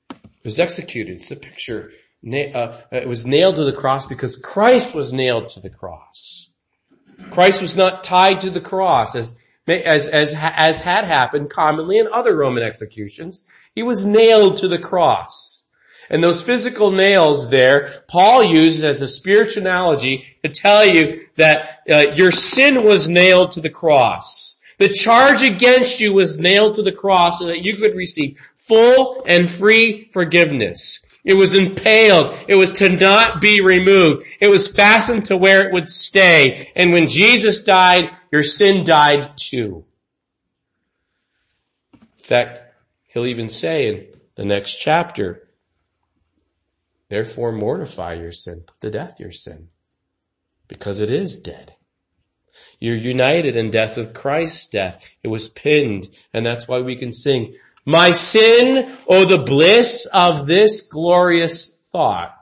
It 0.10 0.46
was 0.46 0.60
executed. 0.60 1.18
It's 1.18 1.32
a 1.32 1.36
picture. 1.36 1.92
Uh, 2.24 2.78
it 2.92 3.08
was 3.08 3.26
nailed 3.26 3.56
to 3.56 3.64
the 3.64 3.74
cross 3.74 4.06
because 4.06 4.36
Christ 4.36 4.94
was 4.94 5.12
nailed 5.12 5.48
to 5.50 5.60
the 5.60 5.70
cross. 5.70 6.52
Christ 7.30 7.62
was 7.62 7.76
not 7.76 8.04
tied 8.04 8.42
to 8.42 8.50
the 8.50 8.62
cross 8.62 9.16
as, 9.16 9.38
as, 9.68 10.08
as, 10.08 10.34
as 10.36 10.80
had 10.80 11.06
happened 11.06 11.50
commonly 11.50 11.98
in 11.98 12.08
other 12.08 12.36
Roman 12.36 12.64
executions. 12.64 13.48
He 13.74 13.84
was 13.84 14.06
nailed 14.06 14.58
to 14.58 14.68
the 14.68 14.80
cross. 14.80 15.61
And 16.12 16.22
those 16.22 16.44
physical 16.44 16.92
nails 16.92 17.50
there, 17.50 18.04
Paul 18.10 18.44
uses 18.44 18.84
as 18.84 19.02
a 19.02 19.08
spiritual 19.08 19.62
analogy 19.62 20.26
to 20.44 20.50
tell 20.50 20.86
you 20.86 21.22
that 21.38 21.84
uh, 21.90 22.12
your 22.16 22.34
sin 22.34 22.84
was 22.84 23.08
nailed 23.08 23.54
to 23.54 23.62
the 23.62 23.70
cross. 23.70 24.60
The 24.78 24.90
charge 24.90 25.42
against 25.42 26.02
you 26.02 26.12
was 26.12 26.38
nailed 26.38 26.76
to 26.76 26.84
the 26.84 26.92
cross 26.92 27.40
so 27.40 27.46
that 27.46 27.64
you 27.64 27.78
could 27.78 27.96
receive 27.96 28.38
full 28.56 29.24
and 29.26 29.50
free 29.50 30.10
forgiveness. 30.12 31.00
It 31.24 31.36
was 31.36 31.54
impaled. 31.54 32.36
It 32.50 32.56
was 32.56 32.74
to 32.74 32.90
not 32.90 33.40
be 33.40 33.62
removed. 33.62 34.26
It 34.42 34.50
was 34.50 34.76
fastened 34.76 35.26
to 35.26 35.38
where 35.38 35.66
it 35.66 35.72
would 35.72 35.88
stay. 35.88 36.68
And 36.76 36.92
when 36.92 37.08
Jesus 37.08 37.64
died, 37.64 38.10
your 38.34 38.44
sin 38.44 38.84
died 38.84 39.38
too. 39.38 39.86
In 41.94 42.00
fact, 42.18 42.62
he'll 43.14 43.28
even 43.28 43.48
say 43.48 43.88
in 43.88 44.08
the 44.36 44.46
next 44.46 44.76
chapter, 44.76 45.48
therefore 47.12 47.52
mortify 47.52 48.14
your 48.14 48.32
sin, 48.32 48.64
put 48.66 48.80
to 48.80 48.90
death 48.90 49.20
your 49.20 49.34
sin, 49.34 49.68
because 50.70 51.02
it 51.02 51.10
is 51.10 51.36
dead. 51.36 51.76
You're 52.80 52.96
united 52.96 53.58
in 53.58 53.70
death 53.70 53.98
with 53.98 54.14
Christ's 54.14 54.70
death. 54.70 55.18
It 55.22 55.28
was 55.28 55.50
pinned, 55.50 56.08
and 56.34 56.46
that's 56.46 56.70
why 56.70 56.80
we 56.80 56.96
can 56.96 57.12
sing, 57.12 57.54
my 57.86 58.12
sin, 58.12 58.96
oh 59.10 59.26
the 59.26 59.40
bliss 59.40 60.08
of 60.14 60.48
this 60.48 60.88
glorious 60.88 61.90
thought. 61.92 62.34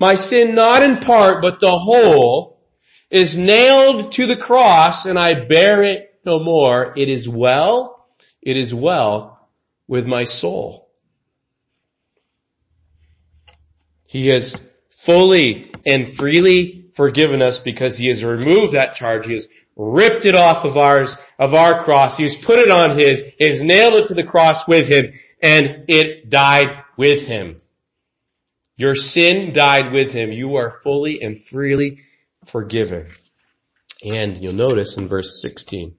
My 0.00 0.16
sin 0.16 0.56
not 0.56 0.82
in 0.82 0.96
part, 0.96 1.40
but 1.40 1.60
the 1.60 1.78
whole 1.78 2.60
is 3.08 3.38
nailed 3.38 4.10
to 4.12 4.26
the 4.26 4.36
cross 4.36 5.06
and 5.06 5.16
I 5.16 5.34
bear 5.44 5.82
it 5.82 6.18
no 6.24 6.40
more. 6.40 6.92
It 6.96 7.08
is 7.08 7.28
well, 7.28 8.04
it 8.40 8.56
is 8.56 8.74
well 8.74 9.48
with 9.86 10.08
my 10.08 10.24
soul. 10.24 10.90
He 14.12 14.28
has 14.28 14.62
fully 14.90 15.72
and 15.86 16.06
freely 16.06 16.84
forgiven 16.92 17.40
us 17.40 17.60
because 17.60 17.96
he 17.96 18.08
has 18.08 18.22
removed 18.22 18.74
that 18.74 18.94
charge. 18.94 19.24
He 19.24 19.32
has 19.32 19.48
ripped 19.74 20.26
it 20.26 20.34
off 20.34 20.66
of 20.66 20.76
ours, 20.76 21.16
of 21.38 21.54
our 21.54 21.82
cross. 21.82 22.18
He 22.18 22.24
has 22.24 22.36
put 22.36 22.58
it 22.58 22.70
on 22.70 22.98
his, 22.98 23.34
he 23.38 23.46
has 23.46 23.64
nailed 23.64 23.94
it 23.94 24.06
to 24.08 24.14
the 24.14 24.22
cross 24.22 24.68
with 24.68 24.86
him, 24.86 25.14
and 25.42 25.86
it 25.88 26.28
died 26.28 26.84
with 26.98 27.26
him. 27.26 27.62
Your 28.76 28.96
sin 28.96 29.54
died 29.54 29.92
with 29.92 30.12
him. 30.12 30.30
You 30.30 30.56
are 30.56 30.70
fully 30.82 31.22
and 31.22 31.42
freely 31.42 32.00
forgiven. 32.44 33.06
And 34.04 34.36
you'll 34.36 34.52
notice 34.52 34.98
in 34.98 35.08
verse 35.08 35.40
16 35.40 35.94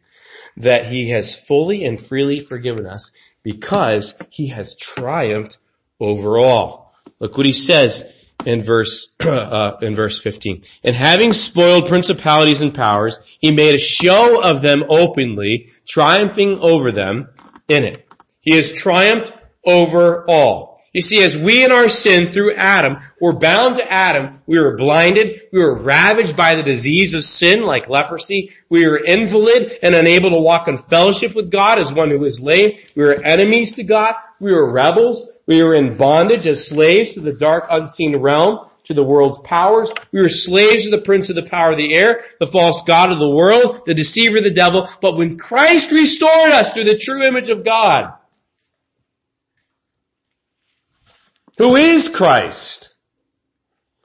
that 0.57 0.85
he 0.85 1.09
has 1.09 1.35
fully 1.35 1.83
and 1.83 1.99
freely 1.99 2.41
forgiven 2.41 2.85
us 2.85 3.11
because 3.41 4.13
he 4.29 4.49
has 4.49 4.77
triumphed 4.77 5.57
over 5.99 6.37
all. 6.37 6.82
Look 7.23 7.37
what 7.37 7.45
he 7.45 7.53
says 7.53 8.03
in 8.45 8.63
verse, 8.63 9.15
uh, 9.25 9.77
in 9.81 9.95
verse 9.95 10.19
15. 10.19 10.63
And 10.83 10.93
having 10.93 11.31
spoiled 11.31 11.87
principalities 11.87 12.59
and 12.59 12.73
powers, 12.75 13.17
he 13.39 13.49
made 13.49 13.73
a 13.73 13.79
show 13.79 14.43
of 14.43 14.61
them 14.61 14.83
openly, 14.89 15.69
triumphing 15.87 16.59
over 16.59 16.91
them 16.91 17.29
in 17.69 17.85
it. 17.85 18.05
He 18.41 18.57
has 18.57 18.73
triumphed 18.73 19.31
over 19.63 20.29
all. 20.29 20.81
You 20.91 21.01
see, 21.01 21.23
as 21.23 21.37
we 21.37 21.63
in 21.63 21.71
our 21.71 21.87
sin 21.87 22.27
through 22.27 22.55
Adam 22.55 22.97
were 23.21 23.33
bound 23.33 23.77
to 23.77 23.89
Adam, 23.89 24.41
we 24.45 24.59
were 24.59 24.75
blinded, 24.75 25.43
we 25.53 25.59
were 25.59 25.81
ravaged 25.81 26.35
by 26.35 26.55
the 26.55 26.61
disease 26.61 27.13
of 27.13 27.23
sin 27.23 27.65
like 27.65 27.87
leprosy, 27.87 28.51
we 28.69 28.85
were 28.85 28.97
invalid 28.97 29.71
and 29.81 29.95
unable 29.95 30.29
to 30.31 30.41
walk 30.41 30.67
in 30.67 30.77
fellowship 30.77 31.33
with 31.33 31.49
God 31.49 31.79
as 31.79 31.93
one 31.93 32.11
who 32.11 32.23
is 32.25 32.41
lame, 32.41 32.73
we 32.97 33.03
were 33.03 33.23
enemies 33.23 33.77
to 33.77 33.83
God, 33.83 34.13
we 34.41 34.51
were 34.51 34.71
rebels, 34.71 35.32
we 35.45 35.61
were 35.63 35.75
in 35.75 35.97
bondage 35.97 36.47
as 36.47 36.67
slaves 36.67 37.13
to 37.13 37.19
the 37.19 37.35
dark 37.39 37.65
unseen 37.69 38.15
realm, 38.17 38.67
to 38.85 38.93
the 38.93 39.03
world's 39.03 39.39
powers. 39.39 39.91
We 40.11 40.21
were 40.21 40.29
slaves 40.29 40.83
to 40.83 40.89
the 40.89 41.01
prince 41.01 41.29
of 41.29 41.35
the 41.35 41.43
power 41.43 41.71
of 41.71 41.77
the 41.77 41.93
air, 41.93 42.21
the 42.39 42.47
false 42.47 42.83
God 42.83 43.11
of 43.11 43.19
the 43.19 43.29
world, 43.29 43.81
the 43.85 43.93
deceiver, 43.93 44.41
the 44.41 44.51
devil. 44.51 44.87
But 45.01 45.15
when 45.15 45.37
Christ 45.37 45.91
restored 45.91 46.51
us 46.51 46.73
through 46.73 46.85
the 46.85 46.97
true 46.97 47.23
image 47.23 47.49
of 47.49 47.63
God, 47.63 48.13
who 51.57 51.75
is 51.75 52.09
Christ? 52.09 52.93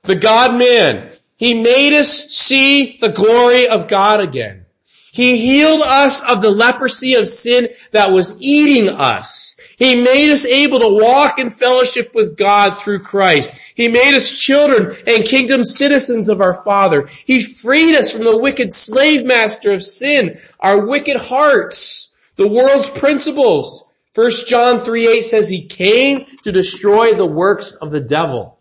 The 0.02 0.16
God-man. 0.16 1.12
He 1.36 1.60
made 1.62 1.92
us 1.92 2.30
see 2.30 2.98
the 3.00 3.10
glory 3.10 3.68
of 3.68 3.88
God 3.88 4.20
again. 4.20 4.66
He 5.12 5.38
healed 5.38 5.82
us 5.82 6.22
of 6.22 6.42
the 6.42 6.50
leprosy 6.50 7.14
of 7.16 7.26
sin 7.26 7.68
that 7.92 8.12
was 8.12 8.40
eating 8.40 8.88
us. 8.88 9.57
He 9.78 10.02
made 10.02 10.32
us 10.32 10.44
able 10.44 10.80
to 10.80 11.04
walk 11.04 11.38
in 11.38 11.50
fellowship 11.50 12.12
with 12.12 12.36
God 12.36 12.80
through 12.80 12.98
Christ. 12.98 13.50
He 13.76 13.86
made 13.86 14.12
us 14.12 14.28
children 14.28 14.96
and 15.06 15.24
kingdom 15.24 15.62
citizens 15.62 16.28
of 16.28 16.40
our 16.40 16.64
Father. 16.64 17.08
He 17.24 17.44
freed 17.44 17.94
us 17.94 18.10
from 18.10 18.24
the 18.24 18.36
wicked 18.36 18.72
slave 18.72 19.24
master 19.24 19.72
of 19.72 19.84
sin, 19.84 20.36
our 20.58 20.84
wicked 20.84 21.16
hearts, 21.16 22.16
the 22.34 22.48
world's 22.48 22.90
principles. 22.90 23.92
1 24.16 24.30
John 24.48 24.80
3 24.80 25.06
8 25.06 25.22
says 25.22 25.48
he 25.48 25.66
came 25.66 26.26
to 26.42 26.50
destroy 26.50 27.14
the 27.14 27.24
works 27.24 27.74
of 27.74 27.92
the 27.92 28.00
devil. 28.00 28.58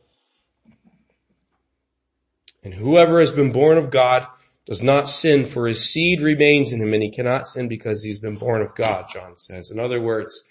And 2.64 2.76
whoever 2.76 3.20
has 3.20 3.32
been 3.32 3.52
born 3.52 3.80
of 3.80 3.90
God 3.90 4.28
does 4.68 4.84
not 4.84 5.10
sin 5.10 5.48
for 5.48 5.66
his 5.66 5.84
seed 5.84 6.22
remains 6.22 6.72
in 6.74 6.80
him 6.80 6.94
and 6.94 7.02
he 7.02 7.10
cannot 7.10 7.48
sin 7.48 7.68
because 7.68 8.04
he's 8.04 8.20
been 8.20 8.36
born 8.36 8.62
of 8.62 8.76
God, 8.76 9.06
John 9.12 9.36
says. 9.36 9.72
In 9.72 9.80
other 9.80 10.00
words, 10.00 10.44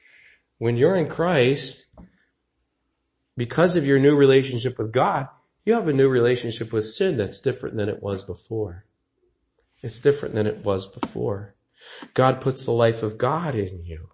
when 0.58 0.76
you're 0.76 0.96
in 0.96 1.08
Christ, 1.08 1.86
because 3.36 3.76
of 3.76 3.86
your 3.86 3.98
new 3.98 4.16
relationship 4.16 4.78
with 4.78 4.92
God, 4.92 5.28
you 5.64 5.74
have 5.74 5.88
a 5.88 5.92
new 5.92 6.08
relationship 6.08 6.72
with 6.72 6.86
sin 6.86 7.16
that's 7.16 7.40
different 7.40 7.76
than 7.76 7.88
it 7.88 8.02
was 8.02 8.24
before. 8.24 8.84
It's 9.82 10.00
different 10.00 10.34
than 10.34 10.46
it 10.46 10.64
was 10.64 10.86
before. 10.86 11.54
God 12.14 12.40
puts 12.40 12.64
the 12.64 12.72
life 12.72 13.02
of 13.02 13.18
God 13.18 13.54
in 13.54 13.84
you. 13.84 14.10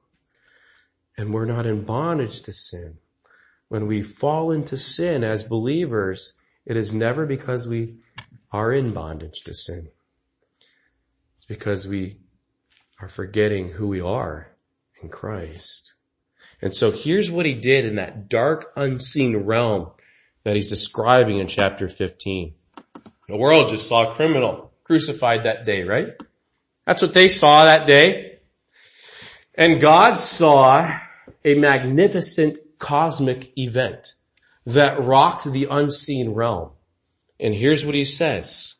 And 1.17 1.33
we're 1.33 1.45
not 1.45 1.67
in 1.67 1.85
bondage 1.85 2.43
to 2.43 2.53
sin. 2.53 2.99
When 3.69 3.87
we 3.87 4.03
fall 4.03 4.51
into 4.51 4.77
sin 4.77 5.23
as 5.23 5.45
believers, 5.45 6.33
it 6.67 6.77
is 6.77 6.93
never 6.93 7.27
because 7.27 7.69
we 7.69 7.97
are 8.51 8.73
in 8.73 8.93
bondage 8.93 9.43
to 9.45 9.55
sin. 9.55 9.89
It's 11.37 11.47
because 11.47 11.87
we 11.87 12.19
are 13.01 13.09
forgetting 13.09 13.73
who 13.73 13.89
we 13.89 14.01
are 14.01 14.57
in 15.03 15.09
Christ. 15.09 15.95
And 16.63 16.73
so 16.73 16.93
here's 16.93 17.31
what 17.31 17.45
he 17.45 17.55
did 17.55 17.85
in 17.85 17.97
that 17.97 18.29
dark, 18.29 18.73
unseen 18.77 19.39
realm 19.39 19.91
that 20.45 20.55
he's 20.55 20.69
describing 20.69 21.39
in 21.39 21.49
chapter 21.49 21.89
15. 21.89 22.55
The 23.29 23.37
world 23.37 23.69
just 23.69 23.89
saw 23.89 24.11
a 24.11 24.15
criminal 24.15 24.73
crucified 24.85 25.45
that 25.45 25.67
day, 25.67 25.83
right? 25.83 26.09
That's 26.87 27.03
what 27.03 27.15
they 27.15 27.29
saw 27.29 27.65
that 27.65 27.87
day. 27.87 28.39
And 29.57 29.81
God 29.81 30.17
saw 30.17 30.99
a 31.45 31.55
magnificent 31.55 32.59
cosmic 32.79 33.57
event 33.57 34.15
that 34.67 35.03
rocked 35.03 35.51
the 35.53 35.67
unseen 35.71 36.31
realm. 36.31 36.71
And 37.39 37.55
here's 37.55 37.85
what 37.85 37.95
he 37.95 38.05
says. 38.05 38.75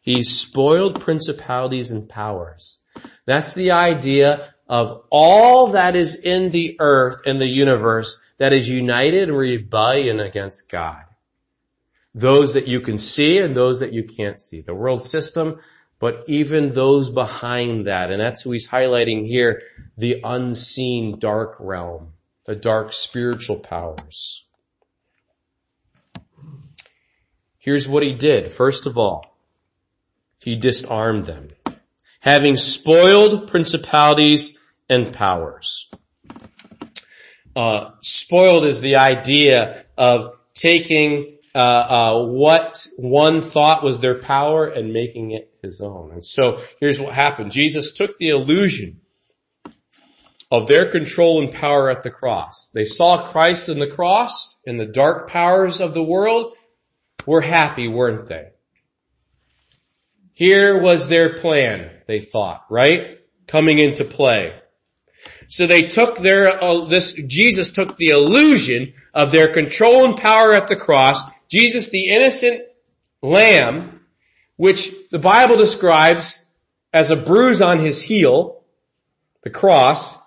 He 0.00 0.22
spoiled 0.22 1.00
principalities 1.00 1.90
and 1.90 2.08
powers. 2.08 2.78
That's 3.24 3.54
the 3.54 3.70
idea 3.70 4.53
of 4.68 5.04
all 5.10 5.68
that 5.68 5.94
is 5.96 6.16
in 6.16 6.50
the 6.50 6.76
earth 6.80 7.20
and 7.26 7.40
the 7.40 7.46
universe 7.46 8.22
that 8.38 8.52
is 8.52 8.68
united 8.68 9.28
in 9.28 9.34
rebellion 9.34 10.20
against 10.20 10.70
God. 10.70 11.04
Those 12.14 12.54
that 12.54 12.68
you 12.68 12.80
can 12.80 12.98
see 12.98 13.38
and 13.38 13.54
those 13.54 13.80
that 13.80 13.92
you 13.92 14.04
can't 14.04 14.40
see. 14.40 14.60
The 14.60 14.74
world 14.74 15.02
system, 15.02 15.60
but 15.98 16.24
even 16.26 16.72
those 16.72 17.08
behind 17.08 17.86
that. 17.86 18.10
And 18.10 18.20
that's 18.20 18.42
who 18.42 18.52
he's 18.52 18.68
highlighting 18.68 19.26
here, 19.26 19.62
the 19.96 20.20
unseen 20.24 21.18
dark 21.18 21.56
realm, 21.58 22.12
the 22.46 22.56
dark 22.56 22.92
spiritual 22.92 23.58
powers. 23.58 24.44
Here's 27.58 27.88
what 27.88 28.02
he 28.02 28.14
did. 28.14 28.52
First 28.52 28.84
of 28.86 28.98
all, 28.98 29.38
he 30.38 30.54
disarmed 30.54 31.24
them, 31.24 31.48
having 32.24 32.56
spoiled 32.56 33.48
principalities 33.48 34.58
and 34.88 35.12
powers. 35.12 35.90
Uh, 37.54 37.90
spoiled 38.00 38.64
is 38.64 38.80
the 38.80 38.96
idea 38.96 39.84
of 39.98 40.34
taking 40.54 41.36
uh, 41.54 41.58
uh, 41.58 42.24
what 42.24 42.86
one 42.96 43.42
thought 43.42 43.84
was 43.84 44.00
their 44.00 44.18
power 44.18 44.66
and 44.66 44.90
making 44.90 45.32
it 45.32 45.52
his 45.60 45.82
own. 45.82 46.12
And 46.12 46.24
so 46.24 46.62
here's 46.80 46.98
what 46.98 47.12
happened. 47.12 47.52
Jesus 47.52 47.92
took 47.92 48.16
the 48.16 48.30
illusion 48.30 49.02
of 50.50 50.66
their 50.66 50.90
control 50.90 51.42
and 51.42 51.52
power 51.52 51.90
at 51.90 52.02
the 52.02 52.10
cross. 52.10 52.70
They 52.72 52.86
saw 52.86 53.18
Christ 53.18 53.68
in 53.68 53.78
the 53.78 53.86
cross 53.86 54.60
and 54.66 54.80
the 54.80 54.86
dark 54.86 55.28
powers 55.28 55.82
of 55.82 55.92
the 55.92 56.02
world 56.02 56.54
were 57.26 57.42
happy, 57.42 57.86
weren't 57.86 58.30
they? 58.30 58.53
Here 60.34 60.76
was 60.76 61.08
their 61.08 61.38
plan, 61.38 61.90
they 62.06 62.20
thought, 62.20 62.64
right? 62.68 63.20
Coming 63.46 63.78
into 63.78 64.04
play. 64.04 64.54
So 65.46 65.66
they 65.66 65.84
took 65.84 66.18
their, 66.18 66.62
uh, 66.62 66.86
this, 66.86 67.12
Jesus 67.12 67.70
took 67.70 67.96
the 67.96 68.08
illusion 68.08 68.94
of 69.12 69.30
their 69.30 69.52
control 69.52 70.04
and 70.04 70.16
power 70.16 70.52
at 70.52 70.66
the 70.66 70.76
cross. 70.76 71.22
Jesus, 71.48 71.90
the 71.90 72.08
innocent 72.08 72.62
lamb, 73.22 74.00
which 74.56 74.92
the 75.10 75.20
Bible 75.20 75.56
describes 75.56 76.52
as 76.92 77.10
a 77.10 77.16
bruise 77.16 77.62
on 77.62 77.78
his 77.78 78.02
heel, 78.02 78.62
the 79.42 79.50
cross, 79.50 80.18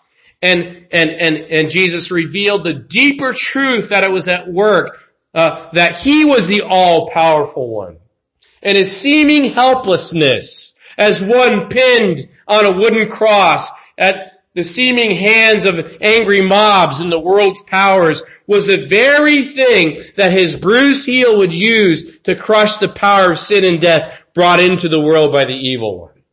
and, 0.42 0.88
and, 0.92 1.10
and, 1.10 1.38
and 1.38 1.70
Jesus 1.70 2.12
revealed 2.12 2.64
the 2.64 2.74
deeper 2.74 3.34
truth 3.34 3.90
that 3.90 4.04
it 4.04 4.12
was 4.12 4.28
at 4.28 4.48
work, 4.48 4.98
uh, 5.34 5.70
that 5.72 5.96
he 6.00 6.24
was 6.24 6.48
the 6.48 6.62
all-powerful 6.62 7.70
one. 7.70 7.98
And 8.62 8.78
his 8.78 8.96
seeming 8.96 9.52
helplessness 9.52 10.78
as 10.98 11.22
one 11.22 11.70
pinned 11.70 12.20
on 12.48 12.66
a 12.66 12.72
wooden 12.72 13.10
cross 13.10 13.70
at 13.98 14.38
the 14.58 14.64
seeming 14.64 15.12
hands 15.12 15.66
of 15.66 15.98
angry 16.02 16.42
mobs 16.42 17.00
and 17.00 17.12
the 17.12 17.20
world's 17.20 17.62
powers 17.62 18.24
was 18.48 18.66
the 18.66 18.88
very 18.88 19.44
thing 19.44 19.98
that 20.16 20.32
his 20.32 20.56
bruised 20.56 21.06
heel 21.06 21.38
would 21.38 21.54
use 21.54 22.22
to 22.22 22.36
crush 22.36 22.78
the 22.78 22.88
power 22.88 23.30
of 23.32 23.38
sin 23.38 23.64
and 23.64 23.80
death 23.80 24.20
brought 24.34 24.60
into 24.60 24.90
the 24.90 25.00
world 25.00 25.32
by 25.32 25.46
the 25.46 25.54
evil 25.54 26.00
one. 26.00 26.24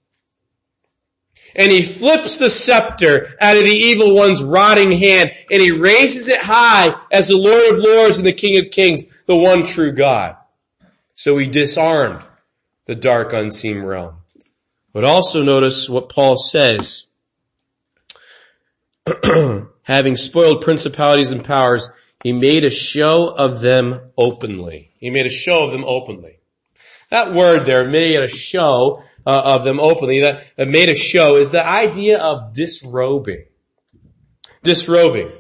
And 1.55 1.71
he 1.71 1.83
flips 1.83 2.39
the 2.39 2.49
scepter 2.49 3.29
out 3.43 3.59
of 3.59 3.63
the 3.65 3.71
evil 3.71 4.15
one's 4.15 4.43
rotting 4.43 4.91
hand 4.91 5.33
and 5.51 5.61
he 5.61 5.71
raises 5.71 6.27
it 6.29 6.41
high 6.41 6.99
as 7.13 7.29
the 7.29 7.37
Lord 7.37 7.75
of 7.75 7.79
Lords 7.79 8.17
and 8.17 8.27
the 8.27 8.33
King 8.33 8.59
of 8.59 8.73
Kings, 8.73 9.23
the 9.27 9.37
one 9.37 9.67
true 9.67 9.93
God. 9.93 10.37
So 11.15 11.37
he 11.39 11.47
disarmed 11.47 12.25
the 12.87 12.95
dark 12.95 13.33
unseen 13.33 13.83
realm. 13.83 14.17
But 14.93 15.05
also 15.05 15.43
notice 15.43 15.89
what 15.89 16.09
Paul 16.09 16.37
says 16.37 17.07
having 19.83 20.17
spoiled 20.17 20.63
principalities 20.63 21.31
and 21.31 21.45
powers, 21.45 21.91
he 22.23 22.33
made 22.33 22.65
a 22.65 22.71
show 22.71 23.29
of 23.29 23.61
them 23.61 24.01
openly. 24.17 24.91
He 24.99 25.11
made 25.11 25.27
a 25.27 25.31
show 25.31 25.65
of 25.65 25.73
them 25.73 25.85
openly. 25.85 26.39
That 27.11 27.33
word 27.33 27.67
there, 27.67 27.85
made 27.85 28.21
a 28.21 28.29
show 28.29 29.03
uh, 29.27 29.43
of 29.45 29.65
them 29.65 29.79
openly, 29.79 30.21
that, 30.21 30.45
that 30.57 30.69
made 30.69 30.89
a 30.89 30.95
show 30.95 31.37
is 31.37 31.51
the 31.51 31.65
idea 31.65 32.19
of 32.19 32.53
disrobing. 32.53 33.45
Disrobing. 34.63 35.31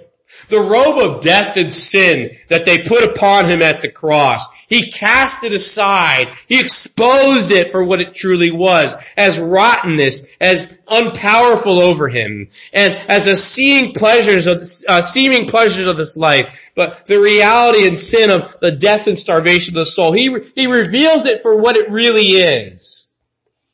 The 0.48 0.60
robe 0.60 0.98
of 0.98 1.22
death 1.22 1.56
and 1.56 1.72
sin 1.72 2.36
that 2.48 2.64
they 2.64 2.82
put 2.82 3.04
upon 3.04 3.46
him 3.46 3.62
at 3.62 3.80
the 3.80 3.90
cross. 3.90 4.46
He 4.68 4.90
cast 4.90 5.44
it 5.44 5.52
aside. 5.52 6.32
He 6.48 6.60
exposed 6.60 7.50
it 7.50 7.70
for 7.70 7.84
what 7.84 8.00
it 8.00 8.14
truly 8.14 8.50
was, 8.50 8.94
as 9.16 9.38
rottenness, 9.38 10.36
as 10.40 10.78
unpowerful 10.86 11.80
over 11.80 12.08
him, 12.08 12.48
and 12.72 12.94
as 13.08 13.26
a 13.26 13.36
seeing 13.36 13.92
pleasures 13.92 14.46
of, 14.46 14.66
uh, 14.88 15.02
seeming 15.02 15.46
pleasures 15.46 15.86
of 15.86 15.96
this 15.96 16.16
life. 16.16 16.72
But 16.74 17.06
the 17.06 17.20
reality 17.20 17.86
and 17.86 17.98
sin 17.98 18.30
of 18.30 18.58
the 18.60 18.72
death 18.72 19.06
and 19.06 19.18
starvation 19.18 19.76
of 19.76 19.86
the 19.86 19.90
soul, 19.90 20.12
he, 20.12 20.36
he 20.54 20.66
reveals 20.66 21.26
it 21.26 21.42
for 21.42 21.56
what 21.56 21.76
it 21.76 21.90
really 21.90 22.32
is. 22.32 23.06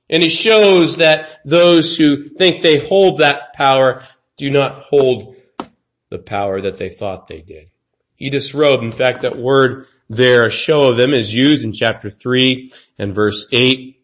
And 0.08 0.22
he 0.22 0.28
shows 0.28 0.96
that 0.96 1.40
those 1.44 1.96
who 1.96 2.28
think 2.28 2.62
they 2.62 2.78
hold 2.78 3.20
that 3.20 3.54
power 3.54 4.02
do 4.36 4.50
not 4.50 4.82
hold 4.82 5.36
the 6.10 6.18
power 6.18 6.60
that 6.60 6.78
they 6.78 6.88
thought 6.88 7.28
they 7.28 7.40
did. 7.40 7.70
He 8.14 8.28
disrobed. 8.28 8.84
In 8.84 8.92
fact, 8.92 9.22
that 9.22 9.38
word 9.38 9.86
there, 10.10 10.44
a 10.44 10.50
show 10.50 10.88
of 10.88 10.96
them, 10.96 11.14
is 11.14 11.34
used 11.34 11.64
in 11.64 11.72
chapter 11.72 12.10
3 12.10 12.70
and 12.98 13.14
verse 13.14 13.46
8 13.50 13.98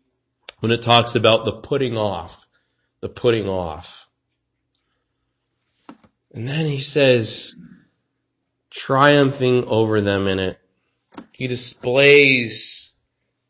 when 0.61 0.73
it 0.73 0.81
talks 0.81 1.14
about 1.14 1.45
the 1.45 1.53
putting 1.53 1.99
off. 1.99 2.47
The 3.01 3.11
putting 3.11 3.49
off. 3.49 4.09
And 6.33 6.49
then 6.49 6.66
he 6.66 6.81
says, 6.81 7.55
triumphing 8.71 9.64
over 9.64 10.01
them 10.01 10.27
in 10.29 10.38
it. 10.38 10.59
He 11.33 11.47
displays 11.47 12.95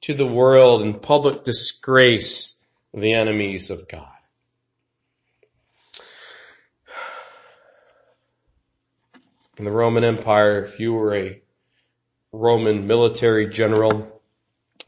to 0.03 0.15
the 0.15 0.27
world 0.27 0.83
in 0.83 1.01
public 1.01 1.45
disgrace 1.45 2.67
the 2.95 3.13
enemies 3.13 3.71
of 3.71 3.89
God. 3.89 4.16
In 9.59 9.65
the 9.65 9.71
Roman 9.71 10.05
Empire, 10.05 10.63
if 10.63 10.79
you 10.79 10.93
were 10.93 11.15
a 11.15 11.41
Roman 12.31 12.87
military 12.87 13.49
general 13.49 14.21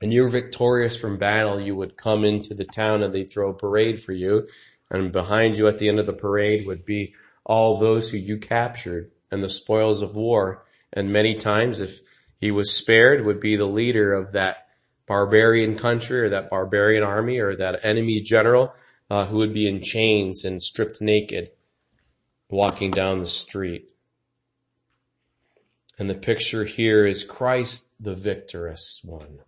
and 0.02 0.12
you 0.12 0.22
were 0.22 0.28
victorious 0.28 0.94
from 0.94 1.16
battle, 1.16 1.58
you 1.58 1.74
would 1.74 1.96
come 1.96 2.22
into 2.22 2.54
the 2.54 2.66
town 2.66 3.02
and 3.02 3.14
they'd 3.14 3.30
throw 3.30 3.48
a 3.48 3.54
parade 3.54 3.98
for 4.02 4.12
you. 4.12 4.46
And 4.90 5.10
behind 5.10 5.56
you 5.56 5.68
at 5.68 5.78
the 5.78 5.88
end 5.88 5.98
of 5.98 6.04
the 6.04 6.12
parade 6.12 6.66
would 6.66 6.84
be 6.84 7.14
all 7.46 7.78
those 7.78 8.10
who 8.10 8.18
you 8.18 8.36
captured 8.36 9.10
and 9.30 9.42
the 9.42 9.48
spoils 9.48 10.02
of 10.02 10.14
war. 10.14 10.66
And 10.92 11.14
many 11.14 11.34
times 11.34 11.80
if 11.80 12.00
he 12.36 12.50
was 12.50 12.76
spared 12.76 13.24
would 13.24 13.40
be 13.40 13.56
the 13.56 13.64
leader 13.64 14.12
of 14.12 14.32
that 14.32 14.68
barbarian 15.06 15.76
country 15.76 16.20
or 16.20 16.28
that 16.28 16.50
barbarian 16.50 17.02
army 17.02 17.38
or 17.38 17.56
that 17.56 17.80
enemy 17.84 18.20
general 18.20 18.74
uh, 19.08 19.24
who 19.24 19.38
would 19.38 19.54
be 19.54 19.66
in 19.66 19.80
chains 19.80 20.44
and 20.44 20.62
stripped 20.62 21.00
naked 21.00 21.52
walking 22.50 22.90
down 22.90 23.20
the 23.20 23.26
street. 23.26 23.88
And 25.98 26.08
the 26.08 26.14
picture 26.14 26.64
here 26.64 27.06
is 27.06 27.24
Christ 27.24 27.88
the 27.98 28.14
victorious 28.14 29.00
one. 29.04 29.40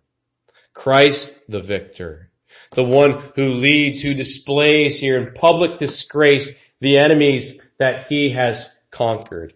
Christ 0.73 1.39
the 1.49 1.61
victor. 1.61 2.29
The 2.71 2.83
one 2.83 3.21
who 3.35 3.53
leads, 3.53 4.01
who 4.01 4.13
displays 4.13 4.99
here 4.99 5.17
in 5.17 5.33
public 5.33 5.77
disgrace 5.77 6.71
the 6.81 6.97
enemies 6.97 7.61
that 7.79 8.07
he 8.07 8.31
has 8.31 8.69
conquered. 8.89 9.53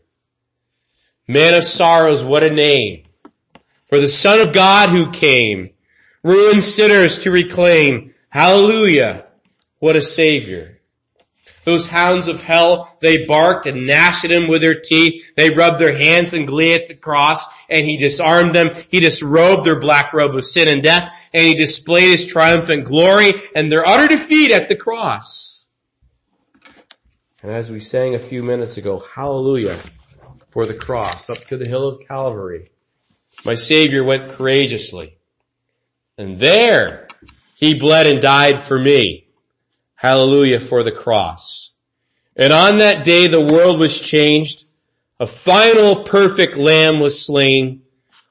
Man 1.28 1.54
of 1.54 1.64
sorrows, 1.64 2.24
what 2.24 2.44
a 2.44 2.50
name. 2.50 3.04
For 3.88 4.00
the 4.00 4.08
son 4.08 4.40
of 4.40 4.54
God 4.54 4.90
who 4.90 5.12
came, 5.12 5.72
ruined 6.24 6.64
sinners 6.64 7.20
to 7.24 7.32
reclaim. 7.32 8.14
Hallelujah. 8.30 9.26
What 9.80 9.96
a 9.96 10.02
savior. 10.02 10.75
Those 11.66 11.88
hounds 11.88 12.28
of 12.28 12.44
hell, 12.44 12.96
they 13.02 13.26
barked 13.26 13.66
and 13.66 13.88
gnashed 13.88 14.24
at 14.24 14.32
him 14.32 14.48
with 14.48 14.62
their 14.62 14.80
teeth. 14.80 15.34
They 15.36 15.50
rubbed 15.50 15.80
their 15.80 15.98
hands 15.98 16.34
in 16.34 16.46
glee 16.46 16.76
at 16.76 16.88
the 16.88 16.94
cross 16.94 17.48
and 17.70 17.86
he 17.86 17.98
disarmed 17.98 18.54
them. 18.54 18.70
He 18.92 19.00
disrobed 19.00 19.66
their 19.66 19.80
black 19.80 20.14
robe 20.14 20.36
of 20.36 20.46
sin 20.46 20.68
and 20.68 20.84
death 20.84 21.12
and 21.34 21.44
he 21.44 21.56
displayed 21.56 22.12
his 22.12 22.28
triumphant 22.28 22.86
glory 22.86 23.34
and 23.56 23.72
their 23.72 23.86
utter 23.86 24.08
defeat 24.08 24.52
at 24.52 24.68
the 24.68 24.76
cross. 24.76 25.66
And 27.42 27.52
as 27.52 27.72
we 27.72 27.80
sang 27.80 28.14
a 28.14 28.20
few 28.20 28.44
minutes 28.44 28.78
ago, 28.78 29.00
hallelujah 29.00 29.78
for 30.50 30.66
the 30.66 30.74
cross 30.74 31.30
up 31.30 31.40
to 31.48 31.58
the 31.58 31.68
hill 31.68 31.88
of 31.88 32.08
Calvary. 32.08 32.70
My 33.44 33.56
Savior 33.56 34.04
went 34.04 34.30
courageously 34.30 35.18
and 36.18 36.38
there 36.38 37.08
he 37.58 37.74
bled 37.74 38.06
and 38.06 38.22
died 38.22 38.60
for 38.60 38.78
me. 38.78 39.25
Hallelujah 40.06 40.60
for 40.60 40.84
the 40.84 40.92
cross. 40.92 41.74
And 42.36 42.54
on 42.54 42.78
that 42.78 43.04
day 43.04 43.26
the 43.26 43.42
world 43.42 43.80
was 43.80 44.00
changed. 44.00 44.64
A 45.20 45.26
final 45.26 46.04
perfect 46.04 46.58
lamb 46.58 47.00
was 47.00 47.26
slain. 47.26 47.82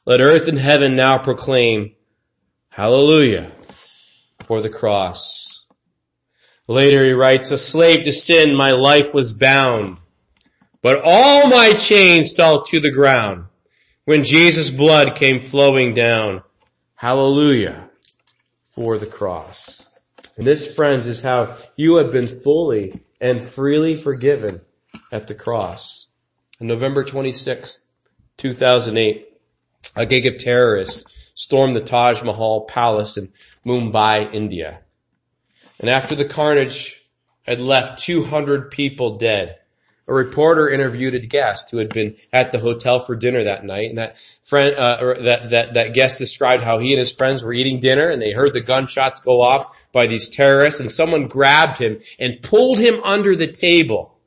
Let 0.07 0.21
earth 0.21 0.47
and 0.47 0.57
heaven 0.57 0.95
now 0.95 1.19
proclaim, 1.19 1.97
hallelujah 2.69 3.51
for 4.45 4.63
the 4.63 4.71
cross. 4.71 5.67
Later 6.69 7.05
he 7.05 7.11
writes, 7.11 7.51
a 7.51 7.59
slave 7.59 8.05
to 8.05 8.13
sin, 8.13 8.55
my 8.55 8.71
life 8.71 9.13
was 9.13 9.33
bound, 9.33 9.97
but 10.81 11.03
all 11.05 11.49
my 11.49 11.73
chains 11.73 12.37
fell 12.37 12.63
to 12.67 12.79
the 12.79 12.93
ground 12.93 13.47
when 14.05 14.23
Jesus' 14.23 14.71
blood 14.71 15.17
came 15.17 15.41
flowing 15.41 15.93
down. 15.93 16.45
Hallelujah 16.95 17.91
for 18.63 18.97
the 18.97 19.07
cross. 19.07 19.84
And 20.37 20.47
this, 20.47 20.75
friends, 20.75 21.07
is 21.07 21.23
how 21.23 21.57
you 21.77 21.97
have 21.97 22.11
been 22.11 22.27
fully 22.27 22.93
and 23.21 23.45
freely 23.45 23.95
forgiven 23.95 24.61
at 25.13 25.27
the 25.27 25.35
cross. 25.35 26.13
On 26.61 26.67
November 26.67 27.05
26, 27.05 27.87
2008, 28.37 29.29
a 29.97 30.07
gig 30.07 30.27
of 30.27 30.39
terrorists 30.39 31.33
stormed 31.35 31.77
the 31.77 31.81
Taj 31.81 32.23
Mahal 32.23 32.63
Palace 32.63 33.17
in 33.17 33.33
Mumbai, 33.65 34.33
India. 34.33 34.81
And 35.81 35.89
after 35.89 36.15
the 36.15 36.25
carnage 36.25 37.01
had 37.43 37.61
left 37.61 38.03
200 38.03 38.71
people 38.71 39.19
dead, 39.19 39.59
a 40.07 40.13
reporter 40.13 40.69
interviewed 40.69 41.15
a 41.15 41.21
guest 41.21 41.71
who 41.71 41.79
had 41.79 41.89
been 41.89 42.17
at 42.33 42.53
the 42.53 42.59
hotel 42.59 42.99
for 42.99 43.17
dinner 43.17 43.45
that 43.45 43.65
night, 43.65 43.89
and 43.89 43.99
that 43.99 44.19
friend, 44.43 44.77
uh, 44.77 45.15
that 45.23 45.51
that 45.51 45.75
that 45.75 45.95
guest 45.95 46.19
described 46.19 46.63
how 46.63 46.79
he 46.79 46.93
and 46.93 46.99
his 46.99 47.11
friends 47.11 47.43
were 47.43 47.55
eating 47.55 47.81
dinner, 47.81 48.09
and 48.09 48.21
they 48.21 48.33
heard 48.33 48.53
the 48.53 48.61
gunshots 48.61 49.21
go 49.21 49.41
off 49.41 49.84
by 49.95 50.07
these 50.07 50.29
terrorists, 50.29 50.81
and 50.81 50.91
someone 50.91 51.29
grabbed 51.29 51.79
him 51.79 52.01
and 52.19 52.43
pulled 52.43 52.79
him 52.79 53.01
under 53.03 53.35
the 53.35 53.47
table. 53.47 54.19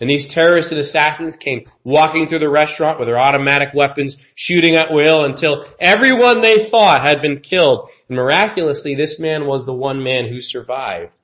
And 0.00 0.10
these 0.10 0.26
terrorists 0.26 0.72
and 0.72 0.80
assassins 0.80 1.36
came 1.36 1.64
walking 1.84 2.26
through 2.26 2.40
the 2.40 2.50
restaurant 2.50 2.98
with 2.98 3.06
their 3.06 3.20
automatic 3.20 3.72
weapons, 3.72 4.16
shooting 4.34 4.74
at 4.74 4.92
will 4.92 5.24
until 5.24 5.64
everyone 5.78 6.40
they 6.40 6.64
thought 6.64 7.02
had 7.02 7.22
been 7.22 7.38
killed. 7.38 7.88
And 8.08 8.16
miraculously, 8.16 8.96
this 8.96 9.20
man 9.20 9.46
was 9.46 9.64
the 9.64 9.72
one 9.72 10.02
man 10.02 10.26
who 10.26 10.40
survived. 10.40 11.14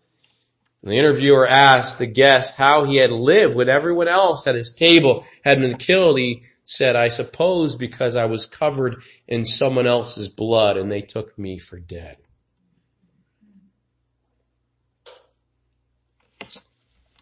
And 0.83 0.93
the 0.93 0.97
interviewer 0.97 1.45
asked 1.45 1.99
the 1.99 2.07
guest 2.07 2.57
how 2.57 2.85
he 2.85 2.99
had 2.99 3.11
lived 3.11 3.57
when 3.57 3.69
everyone 3.69 4.07
else 4.07 4.47
at 4.47 4.55
his 4.55 4.73
table 4.73 5.27
had 5.45 5.59
been 5.59 5.77
killed. 5.77 6.17
He 6.17 6.45
said, 6.65 6.95
I 6.95 7.09
suppose 7.09 7.75
because 7.75 8.15
I 8.15 8.27
was 8.27 8.47
covered 8.47 9.03
in 9.27 9.45
someone 9.45 9.89
else's 9.89 10.29
blood 10.29 10.77
and 10.77 10.93
they 10.93 11.01
took 11.01 11.37
me 11.37 11.59
for 11.59 11.81
dead. 11.81 12.19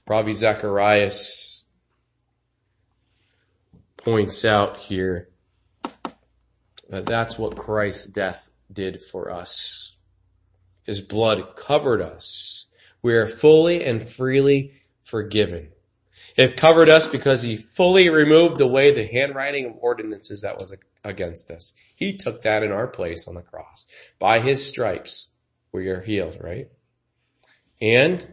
Ravi 0.09 0.33
Zacharias 0.33 1.65
points 3.97 4.45
out 4.45 4.79
here 4.79 5.29
that 6.89 7.07
that's 7.07 7.39
what 7.39 7.57
Christ's 7.57 8.07
death 8.07 8.51
did 8.73 9.03
for 9.03 9.31
us. 9.31 9.97
His 10.85 11.01
blood 11.01 11.57
covered 11.57 12.01
us. 12.01 12.67
We 13.03 13.15
are 13.15 13.27
fully 13.27 13.85
and 13.85 14.03
freely 14.03 14.75
forgiven. 15.03 15.73
It 16.37 16.57
covered 16.57 16.89
us 16.89 17.09
because 17.09 17.43
he 17.43 17.57
fully 17.57 18.09
removed 18.09 18.61
away 18.61 18.93
the 18.93 19.07
handwriting 19.07 19.67
of 19.67 19.77
ordinances 19.81 20.43
that 20.43 20.59
was 20.59 20.73
against 21.03 21.51
us. 21.51 21.73
He 21.97 22.17
took 22.17 22.43
that 22.43 22.63
in 22.63 22.71
our 22.71 22.87
place 22.87 23.27
on 23.27 23.35
the 23.35 23.43
cross. 23.43 23.87
By 24.19 24.39
his 24.39 24.65
stripes, 24.65 25.31
we 25.73 25.89
are 25.89 26.03
healed, 26.03 26.37
right? 26.41 26.69
And 27.81 28.27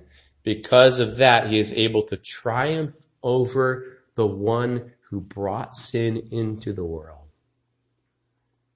because 0.43 0.99
of 0.99 1.17
that, 1.17 1.47
he 1.47 1.57
is 1.57 1.73
able 1.73 2.03
to 2.03 2.17
triumph 2.17 2.95
over 3.21 3.97
the 4.15 4.27
one 4.27 4.91
who 5.09 5.21
brought 5.21 5.75
sin 5.75 6.27
into 6.31 6.73
the 6.73 6.83
world. 6.83 7.19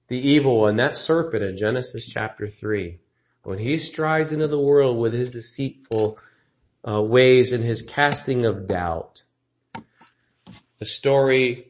The 0.08 0.18
evil 0.18 0.60
one, 0.60 0.76
that 0.76 0.96
serpent 0.96 1.42
in 1.42 1.58
Genesis 1.58 2.08
chapter 2.08 2.48
3, 2.48 2.98
when 3.42 3.58
he 3.58 3.78
strides 3.78 4.32
into 4.32 4.46
the 4.46 4.58
world 4.58 4.96
with 4.96 5.12
his 5.12 5.30
deceitful 5.30 6.18
uh, 6.86 7.02
ways 7.02 7.52
and 7.52 7.62
his 7.62 7.82
casting 7.82 8.46
of 8.46 8.66
doubt, 8.66 9.22
the 10.78 10.86
story 10.86 11.68